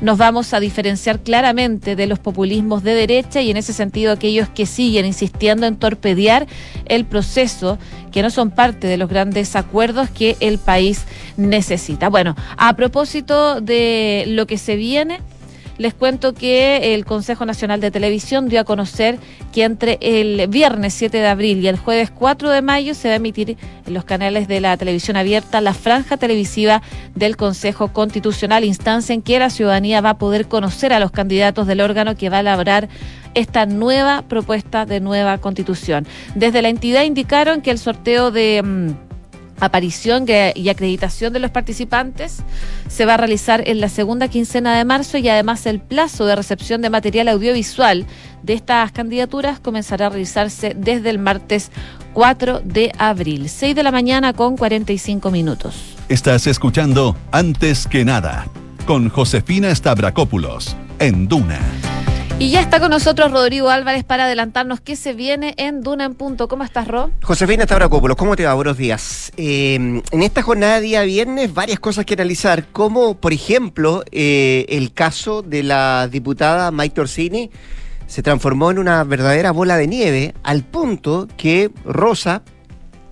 [0.00, 4.48] nos vamos a diferenciar claramente de los populismos de derecha y en ese sentido aquellos
[4.48, 6.46] que siguen insistiendo en torpedear
[6.86, 7.78] el proceso,
[8.12, 11.04] que no son parte de los grandes acuerdos que el país
[11.36, 12.08] necesita.
[12.08, 15.20] Bueno, a propósito de lo que se viene,
[15.78, 19.18] les cuento que el Consejo Nacional de Televisión dio a conocer
[19.52, 23.14] que entre el viernes 7 de abril y el jueves 4 de mayo se va
[23.14, 23.56] a emitir
[23.86, 26.82] en los canales de la televisión abierta la franja televisiva
[27.14, 31.66] del Consejo Constitucional, instancia en que la ciudadanía va a poder conocer a los candidatos
[31.66, 32.88] del órgano que va a elaborar
[33.34, 36.06] esta nueva propuesta de nueva constitución.
[36.34, 38.96] Desde la entidad indicaron que el sorteo de...
[39.60, 42.38] aparición y acreditación de los participantes
[42.88, 46.36] se va a realizar en la segunda quincena de marzo y además el plazo de
[46.36, 48.06] recepción de material audiovisual
[48.42, 51.70] de estas candidaturas comenzará a realizarse desde el martes
[52.14, 55.96] 4 de abril, 6 de la mañana con 45 minutos.
[56.08, 58.46] Estás escuchando Antes que nada
[58.86, 61.60] con Josefina Stavrakopoulos en Duna.
[62.40, 66.14] Y ya está con nosotros Rodrigo Álvarez para adelantarnos qué se viene en Duna en
[66.14, 66.46] Punto.
[66.46, 67.10] ¿Cómo estás, Ro?
[67.20, 68.54] Josefina Stavrakopoulos, ¿cómo te va?
[68.54, 69.32] Buenos días.
[69.36, 74.66] Eh, en esta jornada de día viernes, varias cosas que analizar, como por ejemplo eh,
[74.68, 77.50] el caso de la diputada Mike Torsini
[78.06, 82.42] se transformó en una verdadera bola de nieve al punto que Rosa,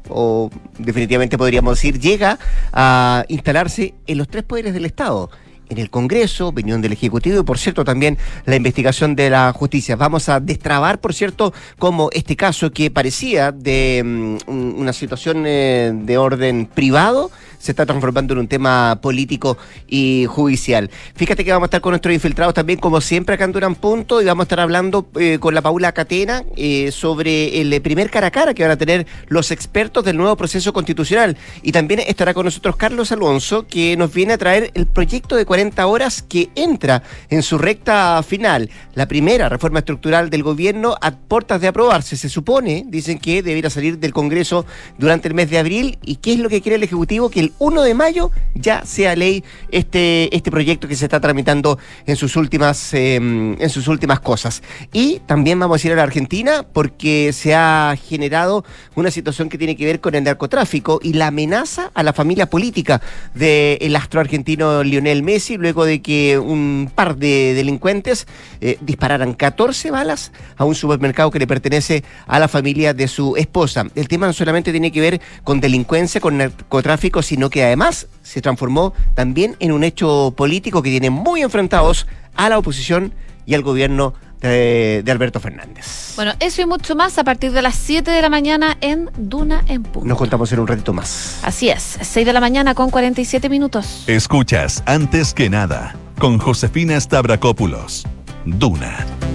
[0.09, 2.39] o definitivamente podríamos decir, llega
[2.73, 5.31] a instalarse en los tres poderes del Estado.
[5.69, 9.97] En el Congreso, opinión del Ejecutivo y, por cierto, también la investigación de la justicia.
[9.97, 15.45] Vamos a destrabar, por cierto, como este caso que parecía de mm, un- una situación
[15.47, 20.91] eh, de orden privado se está transformando en un tema político y judicial.
[21.15, 24.23] Fíjate que vamos a estar con nuestros infiltrados también, como siempre, acá en Durán Punto,
[24.23, 28.11] y vamos a estar hablando eh, con la Paula Catena eh, sobre el eh, primer
[28.11, 31.37] cara a cara que van a tener los expertos del nuevo proceso constitucional.
[31.63, 35.45] Y también estará con nosotros Carlos Alonso, que nos viene a traer el proyecto de
[35.45, 38.71] 40 horas que entra en su recta final.
[38.95, 42.17] La primera reforma estructural del gobierno a puertas de aprobarse.
[42.17, 44.67] Se supone, dicen que debería salir del Congreso
[44.99, 45.99] durante el mes de abril.
[46.03, 47.31] ¿Y qué es lo que quiere el Ejecutivo?
[47.31, 52.17] Que 1 de mayo ya sea ley este, este proyecto que se está tramitando en
[52.17, 54.63] sus últimas eh, en sus últimas cosas.
[54.93, 59.59] Y también vamos a ir a la Argentina porque se ha generado una situación que
[59.59, 63.01] tiene que ver con el narcotráfico y la amenaza a la familia política
[63.35, 68.27] del astro argentino Lionel Messi luego de que un par de delincuentes
[68.61, 73.37] eh, dispararan 14 balas a un supermercado que le pertenece a la familia de su
[73.37, 73.87] esposa.
[73.95, 78.41] El tema no solamente tiene que ver con delincuencia, con narcotráfico, sino que además se
[78.41, 83.13] transformó también en un hecho político que tiene muy enfrentados a la oposición
[83.47, 86.15] y al gobierno de, de Alberto Fernández.
[86.17, 89.63] Bueno, eso y mucho más a partir de las 7 de la mañana en Duna
[89.69, 90.07] en Punto.
[90.07, 91.41] Nos contamos en un ratito más.
[91.43, 94.05] Así es, 6 de la mañana con 47 minutos.
[94.07, 98.07] Escuchas Antes que nada con Josefina Stavrakopoulos.
[98.45, 99.26] Duna.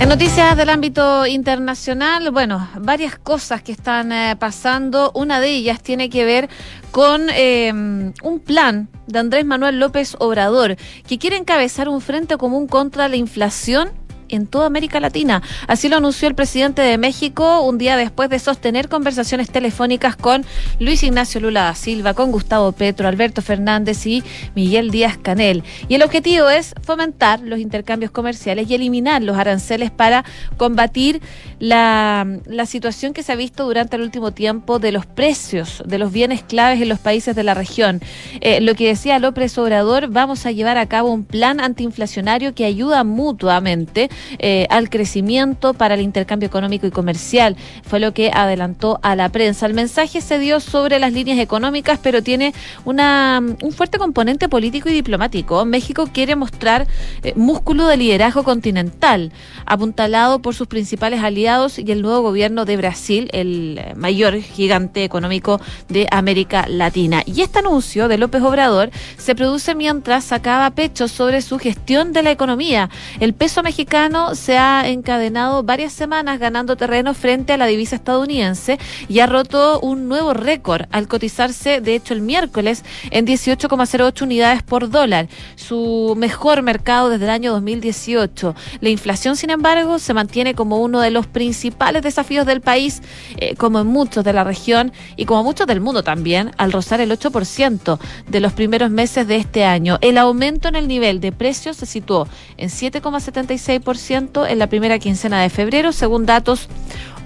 [0.00, 5.12] En noticias del ámbito internacional, bueno, varias cosas que están eh, pasando.
[5.14, 6.48] Una de ellas tiene que ver
[6.90, 10.76] con eh, un plan de Andrés Manuel López Obrador,
[11.06, 13.90] que quiere encabezar un frente común contra la inflación
[14.30, 15.42] en toda América Latina.
[15.66, 20.44] Así lo anunció el presidente de México un día después de sostener conversaciones telefónicas con
[20.78, 24.22] Luis Ignacio Lula da Silva, con Gustavo Petro, Alberto Fernández y
[24.54, 25.62] Miguel Díaz Canel.
[25.88, 30.24] Y el objetivo es fomentar los intercambios comerciales y eliminar los aranceles para
[30.56, 31.20] combatir
[31.58, 32.26] la,
[32.66, 36.42] situación que se ha visto durante el último tiempo de los precios de los bienes
[36.42, 38.00] claves en los países de la región.
[38.40, 42.64] Eh, lo que decía López Obrador, vamos a llevar a cabo un plan antiinflacionario que
[42.64, 44.08] ayuda mutuamente
[44.38, 47.56] eh, al crecimiento para el intercambio económico y comercial.
[47.82, 49.66] Fue lo que adelantó a la prensa.
[49.66, 52.54] El mensaje se dio sobre las líneas económicas, pero tiene
[52.84, 55.64] una, un fuerte componente político y diplomático.
[55.64, 56.86] México quiere mostrar
[57.22, 59.32] eh, músculo de liderazgo continental,
[59.66, 65.04] apuntalado por sus principales aliados y el nuevo gobierno de Brasil, el eh, mayor gigante
[65.04, 67.22] económico de América Latina.
[67.26, 72.22] Y este anuncio de López Obrador se produce mientras sacaba pecho sobre su gestión de
[72.22, 72.90] la economía.
[73.20, 78.76] El peso mexicano se ha encadenado varias semanas ganando terreno frente a la divisa estadounidense
[79.08, 84.64] y ha roto un nuevo récord al cotizarse, de hecho, el miércoles en 18,08 unidades
[84.64, 88.56] por dólar, su mejor mercado desde el año 2018.
[88.80, 93.02] La inflación, sin embargo, se mantiene como uno de los principales desafíos del país,
[93.36, 97.00] eh, como en muchos de la región y como muchos del mundo también, al rozar
[97.00, 97.98] el 8%
[98.28, 99.98] de los primeros meses de este año.
[100.00, 105.42] El aumento en el nivel de precios se situó en 7,76% en la primera quincena
[105.42, 106.68] de febrero, según datos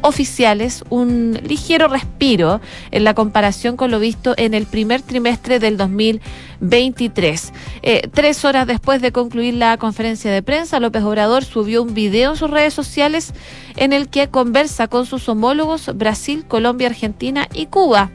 [0.02, 2.60] oficiales, un ligero respiro
[2.90, 7.52] en la comparación con lo visto en el primer trimestre del 2023.
[7.82, 12.32] Eh, tres horas después de concluir la conferencia de prensa, López Obrador subió un video
[12.32, 13.32] en sus redes sociales
[13.76, 18.10] en el que conversa con sus homólogos Brasil, Colombia, Argentina y Cuba.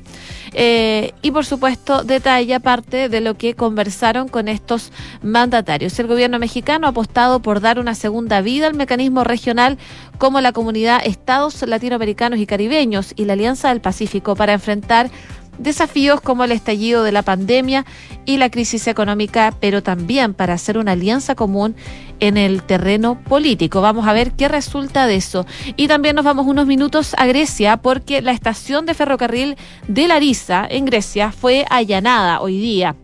[0.54, 4.92] Eh, y por supuesto detalla parte de lo que conversaron con estos
[5.22, 5.98] mandatarios.
[6.00, 9.78] El gobierno mexicano ha apostado por dar una segunda vida al mecanismo regional
[10.18, 15.10] como la comunidad Estados Latinoamericanos y Caribeños y la Alianza del Pacífico para enfrentar
[15.60, 17.86] desafíos como el estallido de la pandemia
[18.26, 21.76] y la crisis económica, pero también para hacer una alianza común
[22.20, 23.82] en el terreno político.
[23.82, 25.46] Vamos a ver qué resulta de eso.
[25.76, 29.58] Y también nos vamos unos minutos a Grecia porque la estación de ferrocarril
[29.88, 32.96] de Larissa en Grecia fue allanada hoy día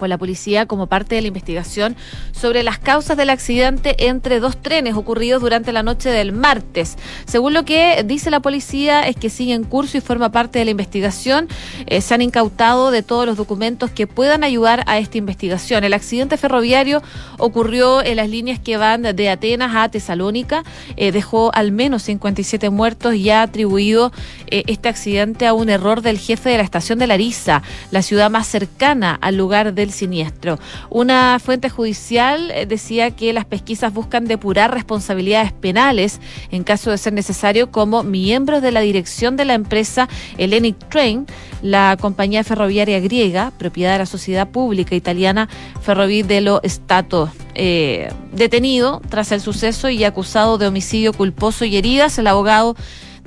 [0.00, 1.94] por la policía como parte de la investigación
[2.32, 6.96] sobre las causas del accidente entre dos trenes ocurridos durante la noche del martes.
[7.26, 10.64] Según lo que dice la policía es que sigue en curso y forma parte de
[10.64, 11.48] la investigación.
[11.86, 15.84] Eh, se han incautado de todos los documentos que puedan ayudar a esta investigación.
[15.84, 17.02] El accidente ferroviario
[17.38, 20.64] ocurrió en las líneas que van de Atenas a Tesalónica.
[20.96, 24.12] Eh, dejó al menos 57 muertos y ha atribuido
[24.46, 28.30] eh, este accidente a un error del jefe de la estación de Larissa, la ciudad
[28.30, 30.58] más cercana al lugar del siniestro.
[30.88, 36.20] Una fuente judicial eh, decía que las pesquisas buscan depurar responsabilidades penales
[36.50, 41.26] en caso de ser necesario como miembros de la dirección de la empresa Hellenic Train,
[41.62, 45.48] la compañía ferroviaria griega, propiedad de la sociedad pública italiana
[45.82, 47.30] Ferrovie dello Stato.
[47.54, 52.76] eh, detenido tras el suceso y acusado de homicidio culposo y heridas, el abogado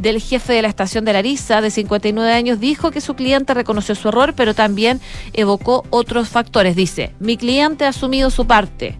[0.03, 3.95] del jefe de la estación de Larissa, de 59 años, dijo que su cliente reconoció
[3.95, 4.99] su error, pero también
[5.31, 6.75] evocó otros factores.
[6.75, 8.97] Dice, mi cliente ha asumido su parte,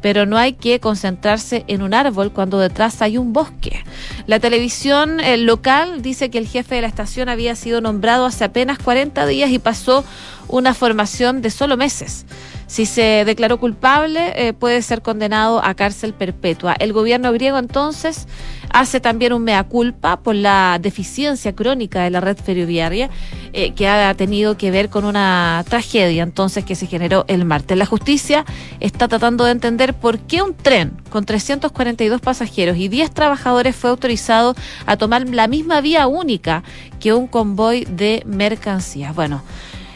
[0.00, 3.84] pero no hay que concentrarse en un árbol cuando detrás hay un bosque.
[4.26, 8.78] La televisión local dice que el jefe de la estación había sido nombrado hace apenas
[8.78, 10.04] 40 días y pasó
[10.48, 12.24] una formación de solo meses.
[12.66, 16.74] Si se declaró culpable, eh, puede ser condenado a cárcel perpetua.
[16.78, 18.26] El gobierno griego entonces
[18.70, 23.08] hace también un mea culpa por la deficiencia crónica de la red ferroviaria
[23.52, 27.78] eh, que ha tenido que ver con una tragedia entonces que se generó el martes.
[27.78, 28.44] La justicia
[28.80, 33.90] está tratando de entender por qué un tren con 342 pasajeros y 10 trabajadores fue
[33.90, 34.56] autorizado
[34.86, 36.64] a tomar la misma vía única
[36.98, 39.14] que un convoy de mercancías.
[39.14, 39.42] Bueno,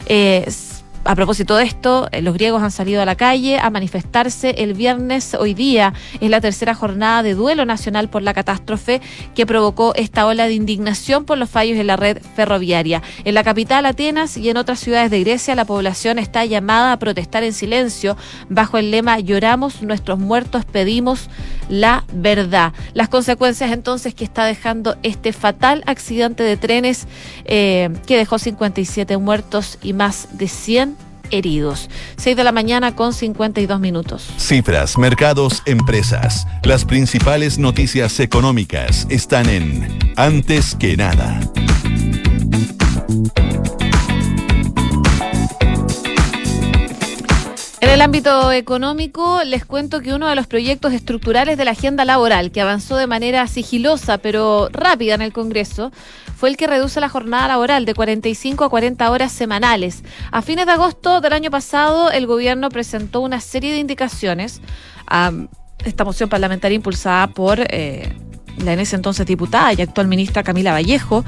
[0.07, 0.47] eh,
[1.05, 4.74] a propósito de esto, eh, los griegos han salido a la calle a manifestarse el
[4.74, 5.34] viernes.
[5.34, 9.01] Hoy día es la tercera jornada de duelo nacional por la catástrofe
[9.34, 13.03] que provocó esta ola de indignación por los fallos en la red ferroviaria.
[13.24, 16.98] En la capital, Atenas, y en otras ciudades de Grecia, la población está llamada a
[16.98, 18.16] protestar en silencio
[18.48, 21.30] bajo el lema Lloramos nuestros muertos, pedimos
[21.71, 22.75] la verdad.
[22.93, 27.07] Las consecuencias entonces que está dejando este fatal accidente de trenes
[27.47, 30.97] eh, que dejó 57 muertos y más de 100
[31.31, 31.89] heridos.
[32.16, 34.29] 6 de la mañana con 52 minutos.
[34.37, 36.47] Cifras, mercados, empresas.
[36.64, 41.41] Las principales noticias económicas están en Antes que nada.
[47.83, 52.05] En el ámbito económico, les cuento que uno de los proyectos estructurales de la agenda
[52.05, 55.91] laboral, que avanzó de manera sigilosa pero rápida en el Congreso,
[56.37, 60.05] fue el que reduce la jornada laboral de 45 a 40 horas semanales.
[60.31, 64.61] A fines de agosto del año pasado, el gobierno presentó una serie de indicaciones
[65.07, 65.33] a
[65.83, 68.12] esta moción parlamentaria impulsada por eh,
[68.59, 71.24] la en ese entonces diputada y actual ministra Camila Vallejo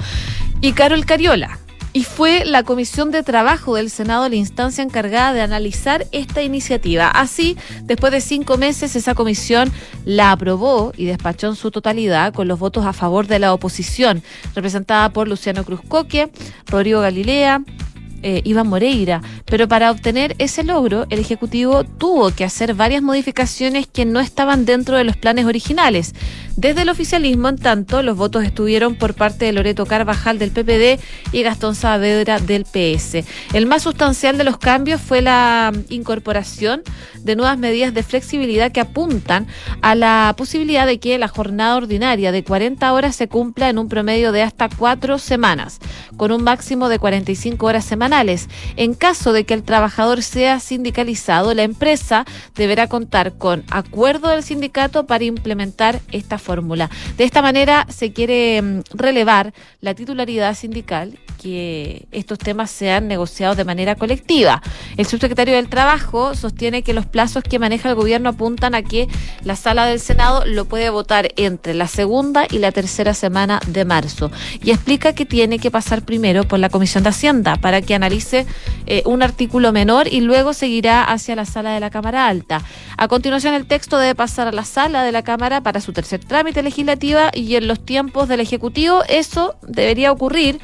[0.60, 1.61] y Carol Cariola.
[1.94, 7.08] Y fue la Comisión de Trabajo del Senado la instancia encargada de analizar esta iniciativa.
[7.08, 9.70] Así, después de cinco meses, esa comisión
[10.06, 14.22] la aprobó y despachó en su totalidad con los votos a favor de la oposición,
[14.54, 16.30] representada por Luciano Cruzcoque,
[16.66, 17.62] Rodrigo Galilea,
[18.22, 19.20] eh, Iván Moreira.
[19.44, 24.64] Pero para obtener ese logro, el Ejecutivo tuvo que hacer varias modificaciones que no estaban
[24.64, 26.14] dentro de los planes originales.
[26.56, 31.00] Desde el oficialismo, en tanto, los votos estuvieron por parte de Loreto Carvajal del PPD
[31.32, 33.24] y Gastón Saavedra del PS.
[33.54, 36.82] El más sustancial de los cambios fue la incorporación
[37.20, 39.46] de nuevas medidas de flexibilidad que apuntan
[39.80, 43.88] a la posibilidad de que la jornada ordinaria de 40 horas se cumpla en un
[43.88, 45.78] promedio de hasta cuatro semanas,
[46.16, 48.11] con un máximo de 45 horas semanales.
[48.76, 54.42] En caso de que el trabajador sea sindicalizado, la empresa deberá contar con acuerdo del
[54.42, 56.90] sindicato para implementar esta fórmula.
[57.16, 63.56] De esta manera se quiere mm, relevar la titularidad sindical que estos temas sean negociados
[63.56, 64.62] de manera colectiva.
[64.96, 69.08] El subsecretario del Trabajo sostiene que los plazos que maneja el gobierno apuntan a que
[69.42, 73.84] la sala del Senado lo puede votar entre la segunda y la tercera semana de
[73.84, 74.30] marzo
[74.62, 78.46] y explica que tiene que pasar primero por la Comisión de Hacienda para que analice
[78.86, 82.62] eh, un artículo menor y luego seguirá hacia la sala de la Cámara Alta.
[82.96, 86.24] A continuación el texto debe pasar a la sala de la Cámara para su tercer
[86.24, 90.60] trámite legislativa y en los tiempos del Ejecutivo eso debería ocurrir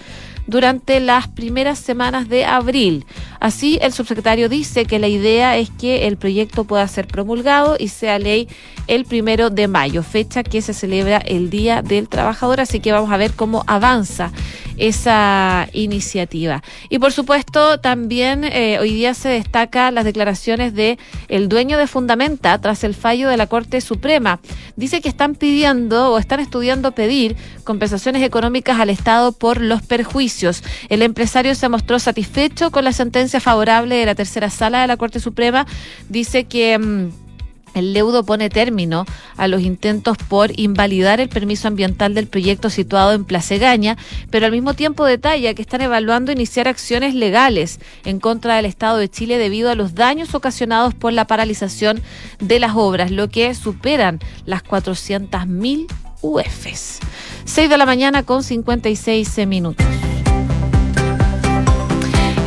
[0.48, 3.04] durante las primeras semanas de abril.
[3.38, 7.88] Así, el subsecretario dice que la idea es que el proyecto pueda ser promulgado y
[7.88, 8.48] sea ley
[8.86, 12.60] el primero de mayo, fecha que se celebra el Día del Trabajador.
[12.60, 14.32] Así que vamos a ver cómo avanza
[14.78, 16.62] esa iniciativa.
[16.88, 20.98] Y por supuesto, también eh, hoy día se destaca las declaraciones de
[21.28, 24.40] el dueño de Fundamenta tras el fallo de la Corte Suprema.
[24.76, 30.62] Dice que están pidiendo o están estudiando pedir compensaciones económicas al Estado por los perjuicios.
[30.88, 34.96] El empresario se mostró satisfecho con la sentencia favorable de la tercera sala de la
[34.96, 35.66] Corte Suprema.
[36.08, 37.27] Dice que mm,
[37.74, 39.06] el leudo pone término
[39.36, 43.96] a los intentos por invalidar el permiso ambiental del proyecto situado en Placegaña,
[44.30, 48.98] pero al mismo tiempo detalla que están evaluando iniciar acciones legales en contra del Estado
[48.98, 52.00] de Chile debido a los daños ocasionados por la paralización
[52.38, 55.86] de las obras, lo que superan las 400.000
[56.22, 56.98] UFs.
[57.44, 59.86] 6 de la mañana con 56 minutos.